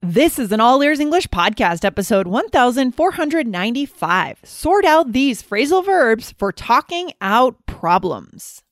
This 0.00 0.38
is 0.38 0.52
an 0.52 0.60
All 0.60 0.80
Ears 0.80 1.00
English 1.00 1.26
podcast, 1.26 1.84
episode 1.84 2.28
1495. 2.28 4.38
Sort 4.44 4.84
out 4.84 5.12
these 5.12 5.42
phrasal 5.42 5.84
verbs 5.84 6.32
for 6.38 6.52
talking 6.52 7.10
out 7.20 7.56
problems. 7.66 8.62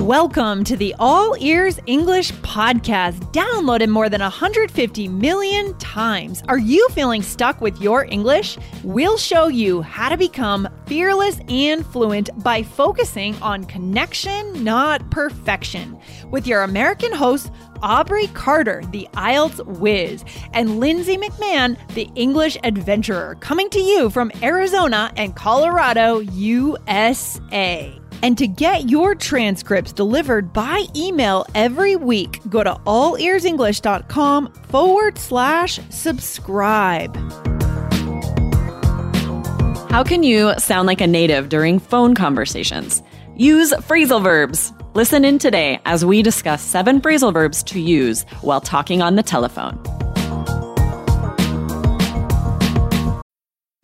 Welcome 0.00 0.62
to 0.64 0.76
the 0.76 0.94
All 1.00 1.36
Ears 1.40 1.80
English 1.86 2.30
podcast, 2.34 3.18
downloaded 3.32 3.88
more 3.88 4.08
than 4.08 4.20
150 4.20 5.08
million 5.08 5.76
times. 5.78 6.44
Are 6.46 6.58
you 6.58 6.88
feeling 6.90 7.22
stuck 7.22 7.60
with 7.60 7.80
your 7.80 8.04
English? 8.04 8.56
We'll 8.84 9.18
show 9.18 9.48
you 9.48 9.82
how 9.82 10.08
to 10.08 10.16
become 10.16 10.68
fearless 10.86 11.40
and 11.48 11.84
fluent 11.84 12.30
by 12.44 12.62
focusing 12.62 13.34
on 13.42 13.64
connection, 13.64 14.62
not 14.62 15.10
perfection. 15.10 15.98
With 16.30 16.46
your 16.46 16.62
American 16.62 17.12
host, 17.12 17.50
Aubrey 17.82 18.26
Carter, 18.28 18.82
the 18.90 19.08
IELTS 19.14 19.64
whiz, 19.78 20.24
and 20.52 20.80
Lindsay 20.80 21.16
McMahon, 21.16 21.76
the 21.94 22.10
English 22.14 22.56
adventurer, 22.64 23.36
coming 23.40 23.70
to 23.70 23.80
you 23.80 24.10
from 24.10 24.32
Arizona 24.42 25.12
and 25.16 25.36
Colorado, 25.36 26.18
USA. 26.18 28.00
And 28.22 28.36
to 28.38 28.46
get 28.46 28.88
your 28.88 29.14
transcripts 29.14 29.92
delivered 29.92 30.52
by 30.52 30.86
email 30.96 31.46
every 31.54 31.96
week, 31.96 32.40
go 32.48 32.64
to 32.64 32.74
allearsenglish.com 32.86 34.52
forward 34.52 35.18
slash 35.18 35.78
subscribe. 35.90 37.14
How 39.90 40.02
can 40.02 40.22
you 40.22 40.52
sound 40.58 40.86
like 40.86 41.00
a 41.00 41.06
native 41.06 41.48
during 41.48 41.78
phone 41.78 42.14
conversations? 42.14 43.02
Use 43.36 43.72
phrasal 43.72 44.22
verbs. 44.22 44.72
Listen 44.96 45.26
in 45.26 45.38
today 45.38 45.78
as 45.84 46.06
we 46.06 46.22
discuss 46.22 46.62
seven 46.62 47.02
phrasal 47.02 47.30
verbs 47.30 47.62
to 47.64 47.78
use 47.78 48.22
while 48.40 48.62
talking 48.62 49.02
on 49.02 49.14
the 49.14 49.22
telephone. 49.22 49.78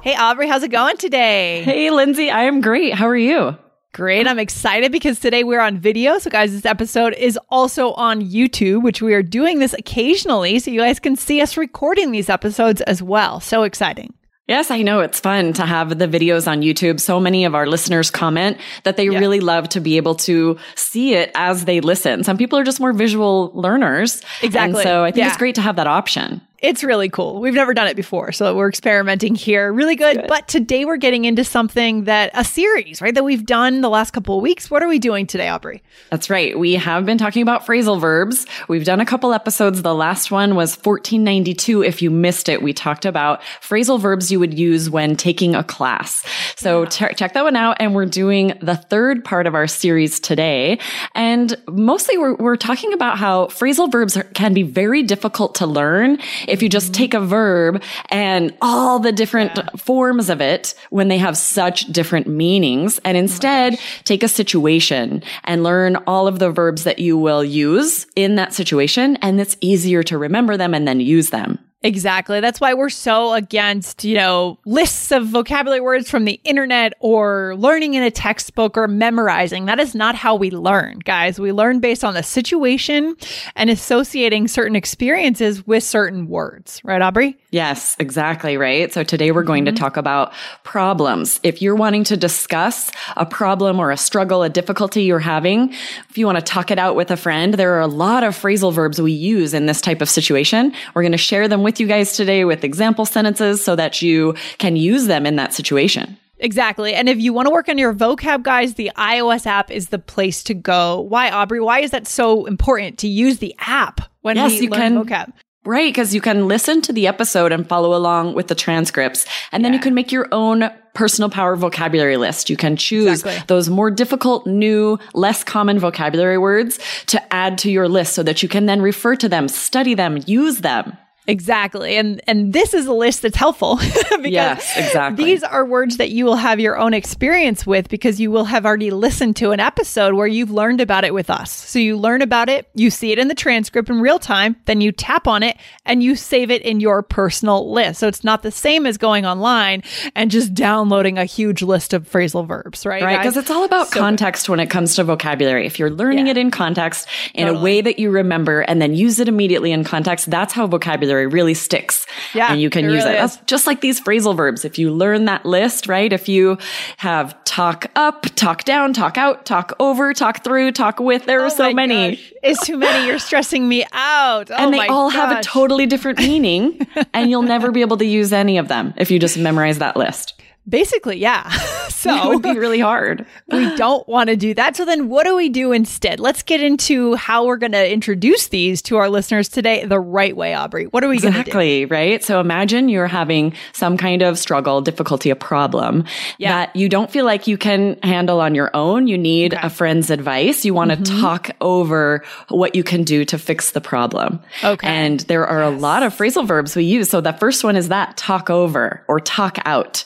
Hey, 0.00 0.16
Aubrey, 0.16 0.48
how's 0.48 0.62
it 0.62 0.70
going 0.70 0.96
today? 0.96 1.62
Hey, 1.64 1.90
Lindsay, 1.90 2.30
I 2.30 2.44
am 2.44 2.60
great. 2.62 2.94
How 2.94 3.06
are 3.06 3.16
you? 3.16 3.56
Great. 3.92 4.26
I'm 4.26 4.38
excited 4.38 4.90
because 4.90 5.20
today 5.20 5.44
we're 5.44 5.60
on 5.60 5.78
video. 5.78 6.18
So, 6.18 6.30
guys, 6.30 6.50
this 6.50 6.64
episode 6.64 7.12
is 7.14 7.38
also 7.50 7.92
on 7.92 8.22
YouTube, 8.22 8.82
which 8.82 9.02
we 9.02 9.12
are 9.12 9.22
doing 9.22 9.58
this 9.58 9.74
occasionally. 9.74 10.58
So, 10.60 10.70
you 10.70 10.80
guys 10.80 10.98
can 10.98 11.14
see 11.14 11.42
us 11.42 11.58
recording 11.58 12.10
these 12.10 12.30
episodes 12.30 12.80
as 12.80 13.02
well. 13.02 13.38
So 13.38 13.64
exciting. 13.64 14.14
Yes, 14.48 14.70
I 14.70 14.80
know 14.82 15.00
it's 15.00 15.20
fun 15.20 15.52
to 15.52 15.66
have 15.66 15.98
the 15.98 16.08
videos 16.08 16.50
on 16.50 16.62
YouTube. 16.62 16.98
So 16.98 17.20
many 17.20 17.44
of 17.44 17.54
our 17.54 17.66
listeners 17.66 18.10
comment 18.10 18.56
that 18.84 18.96
they 18.96 19.08
Yeah. 19.08 19.18
really 19.18 19.40
love 19.40 19.68
to 19.70 19.80
be 19.80 19.98
able 19.98 20.14
to 20.16 20.56
see 20.74 21.14
it 21.14 21.30
as 21.34 21.66
they 21.66 21.80
listen. 21.80 22.24
Some 22.24 22.38
people 22.38 22.58
are 22.58 22.64
just 22.64 22.80
more 22.80 22.92
visual 22.94 23.52
learners. 23.54 24.20
Exactly. 24.42 24.80
And 24.80 24.88
so 24.88 25.04
I 25.04 25.10
think 25.12 25.18
Yeah. 25.24 25.28
it's 25.28 25.36
great 25.36 25.54
to 25.56 25.60
have 25.60 25.76
that 25.76 25.86
option. 25.86 26.40
It's 26.62 26.84
really 26.84 27.08
cool. 27.08 27.40
We've 27.40 27.54
never 27.54 27.74
done 27.74 27.88
it 27.88 27.96
before, 27.96 28.30
so 28.30 28.54
we're 28.54 28.68
experimenting 28.68 29.34
here. 29.34 29.72
Really 29.72 29.96
good. 29.96 30.26
But 30.28 30.46
today 30.46 30.84
we're 30.84 30.96
getting 30.96 31.24
into 31.24 31.42
something 31.42 32.04
that 32.04 32.30
a 32.34 32.44
series, 32.44 33.02
right? 33.02 33.12
That 33.12 33.24
we've 33.24 33.44
done 33.44 33.80
the 33.80 33.88
last 33.90 34.12
couple 34.12 34.36
of 34.36 34.42
weeks. 34.42 34.70
What 34.70 34.80
are 34.80 34.86
we 34.86 35.00
doing 35.00 35.26
today, 35.26 35.48
Aubrey? 35.48 35.82
That's 36.10 36.30
right. 36.30 36.56
We 36.56 36.74
have 36.74 37.04
been 37.04 37.18
talking 37.18 37.42
about 37.42 37.66
phrasal 37.66 38.00
verbs. 38.00 38.46
We've 38.68 38.84
done 38.84 39.00
a 39.00 39.04
couple 39.04 39.32
episodes. 39.32 39.82
The 39.82 39.92
last 39.92 40.30
one 40.30 40.54
was 40.54 40.76
1492. 40.76 41.82
If 41.82 42.00
you 42.00 42.12
missed 42.12 42.48
it, 42.48 42.62
we 42.62 42.72
talked 42.72 43.06
about 43.06 43.42
phrasal 43.60 43.98
verbs 43.98 44.30
you 44.30 44.38
would 44.38 44.56
use 44.56 44.88
when 44.88 45.16
taking 45.16 45.56
a 45.56 45.64
class. 45.64 46.24
So 46.54 46.86
che- 46.86 47.14
check 47.14 47.32
that 47.32 47.42
one 47.42 47.56
out. 47.56 47.78
And 47.80 47.92
we're 47.92 48.06
doing 48.06 48.56
the 48.62 48.76
third 48.76 49.24
part 49.24 49.48
of 49.48 49.56
our 49.56 49.66
series 49.66 50.20
today. 50.20 50.78
And 51.16 51.56
mostly 51.66 52.18
we're, 52.18 52.36
we're 52.36 52.56
talking 52.56 52.92
about 52.92 53.18
how 53.18 53.46
phrasal 53.46 53.90
verbs 53.90 54.16
are, 54.16 54.22
can 54.22 54.54
be 54.54 54.62
very 54.62 55.02
difficult 55.02 55.56
to 55.56 55.66
learn 55.66 56.20
if 56.52 56.62
you 56.62 56.68
just 56.68 56.92
take 56.92 57.14
a 57.14 57.20
verb 57.20 57.82
and 58.10 58.54
all 58.60 58.98
the 58.98 59.10
different 59.10 59.80
forms 59.80 60.28
of 60.28 60.42
it 60.42 60.74
when 60.90 61.08
they 61.08 61.16
have 61.16 61.36
such 61.36 61.86
different 61.86 62.26
meanings 62.26 63.00
and 63.04 63.16
oh 63.16 63.20
instead 63.20 63.78
take 64.04 64.22
a 64.22 64.28
situation 64.28 65.22
and 65.44 65.62
learn 65.62 65.96
all 66.06 66.26
of 66.26 66.38
the 66.38 66.50
verbs 66.50 66.84
that 66.84 66.98
you 66.98 67.16
will 67.16 67.42
use 67.42 68.06
in 68.14 68.34
that 68.36 68.52
situation. 68.52 69.16
And 69.22 69.40
it's 69.40 69.56
easier 69.60 70.02
to 70.04 70.18
remember 70.18 70.58
them 70.58 70.74
and 70.74 70.86
then 70.86 71.00
use 71.00 71.30
them. 71.30 71.58
Exactly. 71.84 72.40
That's 72.40 72.60
why 72.60 72.74
we're 72.74 72.90
so 72.90 73.32
against, 73.32 74.04
you 74.04 74.14
know, 74.14 74.58
lists 74.64 75.10
of 75.10 75.26
vocabulary 75.26 75.80
words 75.80 76.08
from 76.08 76.24
the 76.24 76.40
internet 76.44 76.94
or 77.00 77.56
learning 77.56 77.94
in 77.94 78.04
a 78.04 78.10
textbook 78.10 78.76
or 78.76 78.86
memorizing. 78.86 79.66
That 79.66 79.80
is 79.80 79.94
not 79.94 80.14
how 80.14 80.36
we 80.36 80.50
learn, 80.50 81.00
guys. 81.00 81.40
We 81.40 81.50
learn 81.50 81.80
based 81.80 82.04
on 82.04 82.14
the 82.14 82.22
situation 82.22 83.16
and 83.56 83.68
associating 83.68 84.46
certain 84.46 84.76
experiences 84.76 85.66
with 85.66 85.82
certain 85.82 86.28
words. 86.28 86.80
Right, 86.84 87.02
Aubrey? 87.02 87.36
Yes, 87.52 87.96
exactly 87.98 88.56
right. 88.56 88.90
So 88.90 89.04
today 89.04 89.30
we're 89.30 89.42
going 89.42 89.66
to 89.66 89.72
mm-hmm. 89.72 89.76
talk 89.76 89.98
about 89.98 90.32
problems. 90.64 91.38
If 91.42 91.60
you're 91.60 91.76
wanting 91.76 92.02
to 92.04 92.16
discuss 92.16 92.90
a 93.14 93.26
problem 93.26 93.78
or 93.78 93.90
a 93.90 93.96
struggle, 93.98 94.42
a 94.42 94.48
difficulty 94.48 95.02
you're 95.02 95.18
having, 95.18 95.70
if 96.08 96.16
you 96.16 96.24
want 96.24 96.38
to 96.38 96.42
talk 96.42 96.70
it 96.70 96.78
out 96.78 96.96
with 96.96 97.10
a 97.10 97.16
friend, 97.16 97.52
there 97.52 97.74
are 97.74 97.80
a 97.80 97.86
lot 97.86 98.24
of 98.24 98.34
phrasal 98.34 98.72
verbs 98.72 99.02
we 99.02 99.12
use 99.12 99.52
in 99.52 99.66
this 99.66 99.82
type 99.82 100.00
of 100.00 100.08
situation. 100.08 100.72
We're 100.94 101.02
going 101.02 101.12
to 101.12 101.18
share 101.18 101.46
them 101.46 101.62
with 101.62 101.78
you 101.78 101.86
guys 101.86 102.16
today 102.16 102.46
with 102.46 102.64
example 102.64 103.04
sentences 103.04 103.62
so 103.62 103.76
that 103.76 104.00
you 104.00 104.34
can 104.56 104.74
use 104.74 105.04
them 105.06 105.26
in 105.26 105.36
that 105.36 105.52
situation. 105.52 106.16
Exactly. 106.38 106.94
And 106.94 107.06
if 107.06 107.20
you 107.20 107.34
want 107.34 107.48
to 107.48 107.52
work 107.52 107.68
on 107.68 107.76
your 107.76 107.92
vocab, 107.92 108.44
guys, 108.44 108.74
the 108.74 108.90
iOS 108.96 109.44
app 109.44 109.70
is 109.70 109.90
the 109.90 109.98
place 109.98 110.42
to 110.44 110.54
go. 110.54 111.02
Why, 111.02 111.30
Aubrey? 111.30 111.60
Why 111.60 111.80
is 111.80 111.90
that 111.90 112.08
so 112.08 112.46
important 112.46 112.98
to 113.00 113.08
use 113.08 113.38
the 113.38 113.54
app 113.58 114.00
when 114.22 114.36
Yes, 114.36 114.52
we 114.52 114.62
you 114.62 114.70
learn 114.70 115.04
can- 115.04 115.04
vocab? 115.04 115.32
Right, 115.64 115.92
because 115.94 116.12
you 116.12 116.20
can 116.20 116.48
listen 116.48 116.82
to 116.82 116.92
the 116.92 117.06
episode 117.06 117.52
and 117.52 117.68
follow 117.68 117.94
along 117.94 118.34
with 118.34 118.48
the 118.48 118.54
transcripts. 118.56 119.26
And 119.52 119.64
then 119.64 119.72
you 119.72 119.78
can 119.78 119.94
make 119.94 120.10
your 120.10 120.26
own 120.32 120.68
personal 120.92 121.30
power 121.30 121.54
vocabulary 121.54 122.16
list. 122.16 122.50
You 122.50 122.56
can 122.56 122.76
choose 122.76 123.20
Exactly. 123.20 123.44
those 123.46 123.70
more 123.70 123.90
difficult, 123.90 124.44
new, 124.44 124.98
less 125.14 125.44
common 125.44 125.78
vocabulary 125.78 126.36
words 126.36 126.80
to 127.06 127.32
add 127.32 127.58
to 127.58 127.70
your 127.70 127.88
list 127.88 128.14
so 128.14 128.24
that 128.24 128.42
you 128.42 128.48
can 128.48 128.66
then 128.66 128.82
refer 128.82 129.14
to 129.16 129.28
them, 129.28 129.46
study 129.46 129.94
them, 129.94 130.18
use 130.26 130.58
them. 130.58 130.96
Exactly. 131.26 131.96
And 131.96 132.20
and 132.26 132.52
this 132.52 132.74
is 132.74 132.86
a 132.86 132.92
list 132.92 133.22
that's 133.22 133.36
helpful 133.36 133.76
because 134.20 134.26
Yes, 134.32 134.72
exactly. 134.76 135.24
these 135.24 135.42
are 135.44 135.64
words 135.64 135.96
that 135.98 136.10
you 136.10 136.24
will 136.24 136.36
have 136.36 136.58
your 136.58 136.76
own 136.76 136.94
experience 136.94 137.64
with 137.66 137.88
because 137.88 138.20
you 138.20 138.30
will 138.30 138.44
have 138.46 138.66
already 138.66 138.90
listened 138.90 139.36
to 139.36 139.52
an 139.52 139.60
episode 139.60 140.14
where 140.14 140.26
you've 140.26 140.50
learned 140.50 140.80
about 140.80 141.04
it 141.04 141.14
with 141.14 141.30
us. 141.30 141.52
So 141.52 141.78
you 141.78 141.96
learn 141.96 142.22
about 142.22 142.48
it, 142.48 142.68
you 142.74 142.90
see 142.90 143.12
it 143.12 143.18
in 143.18 143.28
the 143.28 143.34
transcript 143.36 143.88
in 143.88 144.00
real 144.00 144.18
time, 144.18 144.56
then 144.64 144.80
you 144.80 144.90
tap 144.90 145.26
on 145.28 145.42
it 145.44 145.56
and 145.84 146.02
you 146.02 146.16
save 146.16 146.50
it 146.50 146.62
in 146.62 146.80
your 146.80 147.02
personal 147.02 147.70
list. 147.72 148.00
So 148.00 148.08
it's 148.08 148.24
not 148.24 148.42
the 148.42 148.50
same 148.50 148.84
as 148.86 148.98
going 148.98 149.24
online 149.24 149.82
and 150.16 150.30
just 150.30 150.54
downloading 150.54 151.18
a 151.18 151.24
huge 151.24 151.62
list 151.62 151.92
of 151.92 152.08
phrasal 152.10 152.46
verbs, 152.48 152.84
right? 152.84 153.02
Right, 153.02 153.18
because 153.20 153.36
it's 153.36 153.50
all 153.50 153.64
about 153.64 153.88
So 153.88 153.94
good. 153.94 154.00
context 154.00 154.48
when 154.48 154.58
it 154.60 154.70
comes 154.70 154.96
to 154.96 155.04
vocabulary. 155.04 155.66
If 155.66 155.78
you're 155.78 155.90
learning 155.90 156.26
Yeah. 156.26 156.32
it 156.32 156.38
in 156.38 156.50
context 156.50 157.06
in 157.34 157.46
a 157.46 157.60
way 157.60 157.80
that 157.80 157.98
you 158.00 158.10
remember 158.10 158.62
and 158.62 158.82
then 158.82 158.94
use 158.94 159.20
it 159.20 159.28
immediately 159.28 159.70
in 159.70 159.84
context, 159.84 160.28
that's 160.30 160.52
how 160.52 160.66
vocabulary 160.66 161.11
really 161.14 161.54
sticks. 161.54 162.06
Yeah, 162.34 162.50
And 162.52 162.60
you 162.60 162.70
can 162.70 162.84
it 162.84 162.92
use 162.92 163.04
really 163.04 163.16
it. 163.16 163.22
is. 163.24 163.36
That's 163.36 163.46
just 163.46 163.66
like 163.66 163.80
these 163.80 164.00
phrasal 164.00 164.36
verbs. 164.36 164.64
If 164.64 164.78
you 164.78 164.90
learn 164.92 165.26
that 165.26 165.44
list, 165.46 165.86
right? 165.88 166.12
If 166.12 166.28
you 166.28 166.58
have 166.98 167.42
talk 167.44 167.86
up, 167.96 168.26
talk 168.34 168.64
down, 168.64 168.92
talk 168.92 169.18
out, 169.18 169.44
talk 169.44 169.72
over, 169.80 170.12
talk 170.14 170.42
through, 170.44 170.72
talk 170.72 170.98
with, 171.00 171.26
there 171.26 171.40
are 171.42 171.46
Oh 171.46 171.48
so 171.50 171.72
many. 171.72 172.12
gosh. 172.16 172.32
It's 172.42 172.66
too 172.66 172.76
many. 172.78 173.06
You're 173.06 173.18
stressing 173.18 173.68
me 173.68 173.84
out. 173.92 174.50
Oh 174.50 174.54
And 174.56 174.72
they 174.72 174.86
all 174.88 175.10
have 175.10 175.38
a 175.38 175.42
totally 175.42 175.86
different 175.86 176.18
meaning, 176.18 176.86
and 177.14 177.30
you'll 177.30 177.42
never 177.42 177.70
be 177.70 177.80
able 177.82 177.96
to 177.98 178.06
use 178.06 178.32
any 178.32 178.58
of 178.58 178.68
them 178.68 178.94
if 178.96 179.10
you 179.10 179.18
just 179.18 179.36
memorize 179.38 179.78
that 179.78 179.96
list. 179.96 180.34
Basically, 180.68 181.18
yeah. 181.18 181.48
so 181.88 182.14
it 182.14 182.28
would 182.28 182.42
be 182.42 182.58
really 182.58 182.78
hard. 182.78 183.26
we 183.52 183.74
don't 183.76 184.06
want 184.08 184.28
to 184.30 184.36
do 184.36 184.54
that. 184.54 184.76
So 184.76 184.84
then 184.84 185.08
what 185.08 185.24
do 185.24 185.34
we 185.34 185.48
do 185.48 185.72
instead? 185.72 186.20
Let's 186.20 186.42
get 186.42 186.60
into 186.62 187.14
how 187.16 187.46
we're 187.46 187.56
going 187.56 187.72
to 187.72 187.92
introduce 187.92 188.48
these 188.48 188.80
to 188.82 188.96
our 188.96 189.08
listeners 189.10 189.48
today 189.48 189.84
the 189.84 189.98
right 189.98 190.36
way, 190.36 190.54
Aubrey. 190.54 190.84
What 190.86 191.02
are 191.02 191.08
we 191.08 191.18
going 191.18 191.32
to 191.34 191.38
do? 191.38 191.40
Exactly, 191.40 191.84
right? 191.86 192.22
So 192.22 192.38
imagine 192.40 192.88
you're 192.88 193.08
having 193.08 193.54
some 193.72 193.96
kind 193.96 194.22
of 194.22 194.38
struggle, 194.38 194.80
difficulty, 194.80 195.30
a 195.30 195.36
problem 195.36 196.04
Yeah. 196.38 196.52
that 196.66 196.76
you 196.76 196.88
don't 196.88 197.10
feel 197.10 197.24
like 197.24 197.46
you 197.48 197.58
can 197.58 197.98
handle 198.02 198.40
on 198.40 198.54
your 198.54 198.70
own. 198.74 199.08
You 199.08 199.18
need 199.18 199.54
a 199.54 199.68
friend's 199.68 200.10
advice. 200.10 200.64
You 200.64 200.74
want 200.74 200.90
to 200.90 200.96
Mm-hmm. 201.02 201.20
talk 201.20 201.50
over 201.60 202.22
what 202.48 202.74
you 202.76 202.84
can 202.84 203.02
do 203.02 203.24
to 203.24 203.36
fix 203.38 203.72
the 203.72 203.80
problem. 203.80 204.40
Okay. 204.62 204.86
And 204.86 205.20
there 205.20 205.46
are 205.46 205.62
a 205.62 205.70
lot 205.70 206.02
of 206.04 206.14
phrasal 206.16 206.46
verbs 206.46 206.76
we 206.76 206.84
use. 206.84 207.08
So 207.10 207.20
the 207.20 207.32
first 207.32 207.64
one 207.64 207.76
is 207.76 207.88
that 207.88 208.16
talk 208.16 208.50
over 208.50 209.02
or 209.08 209.18
talk 209.18 209.58
out. 209.64 210.04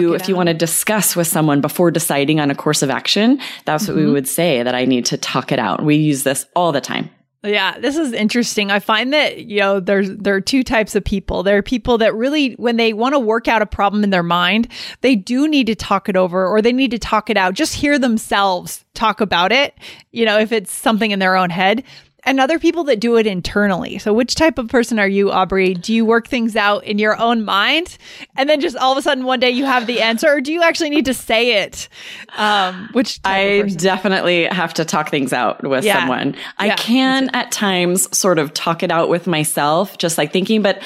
You, 0.00 0.14
if 0.14 0.28
you 0.28 0.36
want 0.36 0.48
to 0.48 0.54
discuss 0.54 1.16
with 1.16 1.26
someone 1.26 1.60
before 1.60 1.90
deciding 1.90 2.40
on 2.40 2.50
a 2.50 2.54
course 2.54 2.82
of 2.82 2.90
action, 2.90 3.40
that's 3.64 3.84
Mm-hmm. 3.84 3.92
what 3.94 4.04
we 4.04 4.10
would 4.10 4.28
say 4.28 4.62
that 4.62 4.74
I 4.74 4.84
need 4.84 5.04
to 5.06 5.16
talk 5.16 5.52
it 5.52 5.58
out. 5.58 5.84
We 5.84 5.96
use 5.96 6.22
this 6.22 6.46
all 6.54 6.72
the 6.72 6.80
time. 6.80 7.10
Yeah, 7.42 7.78
this 7.78 7.98
is 7.98 8.14
interesting. 8.14 8.70
I 8.70 8.78
find 8.78 9.12
that, 9.12 9.44
you 9.44 9.60
know, 9.60 9.78
there's 9.78 10.08
there 10.16 10.34
are 10.34 10.40
two 10.40 10.62
types 10.62 10.94
of 10.94 11.04
people. 11.04 11.42
There 11.42 11.58
are 11.58 11.62
people 11.62 11.98
that 11.98 12.14
really 12.14 12.54
when 12.54 12.76
they 12.76 12.94
want 12.94 13.14
to 13.14 13.18
work 13.18 13.48
out 13.48 13.60
a 13.60 13.66
problem 13.66 14.02
in 14.02 14.08
their 14.08 14.22
mind, 14.22 14.68
they 15.02 15.14
do 15.14 15.46
need 15.46 15.66
to 15.66 15.74
talk 15.74 16.08
it 16.08 16.16
over 16.16 16.46
or 16.46 16.62
they 16.62 16.72
need 16.72 16.90
to 16.92 16.98
talk 16.98 17.28
it 17.28 17.36
out. 17.36 17.52
Just 17.52 17.74
hear 17.74 17.98
themselves 17.98 18.86
talk 18.94 19.20
about 19.20 19.52
it, 19.52 19.74
you 20.10 20.24
know, 20.24 20.38
if 20.38 20.52
it's 20.52 20.72
something 20.72 21.10
in 21.10 21.18
their 21.18 21.36
own 21.36 21.50
head. 21.50 21.84
And 22.26 22.40
other 22.40 22.58
people 22.58 22.84
that 22.84 23.00
do 23.00 23.16
it 23.16 23.26
internally. 23.26 23.98
So, 23.98 24.12
which 24.12 24.34
type 24.34 24.58
of 24.58 24.68
person 24.68 24.98
are 24.98 25.06
you, 25.08 25.30
Aubrey? 25.30 25.74
Do 25.74 25.92
you 25.92 26.04
work 26.04 26.26
things 26.28 26.56
out 26.56 26.84
in 26.84 26.98
your 26.98 27.18
own 27.20 27.44
mind, 27.44 27.98
and 28.36 28.48
then 28.48 28.60
just 28.60 28.76
all 28.76 28.92
of 28.92 28.98
a 28.98 29.02
sudden 29.02 29.24
one 29.24 29.40
day 29.40 29.50
you 29.50 29.64
have 29.66 29.86
the 29.86 30.00
answer, 30.00 30.28
or 30.28 30.40
do 30.40 30.52
you 30.52 30.62
actually 30.62 30.90
need 30.90 31.04
to 31.04 31.14
say 31.14 31.62
it? 31.62 31.88
Um, 32.36 32.88
which 32.92 33.20
I 33.24 33.62
definitely 33.76 34.44
have 34.46 34.74
to 34.74 34.84
talk 34.84 35.10
things 35.10 35.32
out 35.32 35.62
with 35.62 35.84
Yeah. 35.84 36.00
someone. 36.00 36.34
I 36.58 36.66
Yeah, 36.66 36.76
can 36.76 37.30
at 37.34 37.52
times 37.52 38.16
sort 38.16 38.38
of 38.38 38.54
talk 38.54 38.82
it 38.82 38.90
out 38.90 39.08
with 39.08 39.26
myself, 39.26 39.98
just 39.98 40.16
like 40.18 40.32
thinking, 40.32 40.62
but 40.62 40.82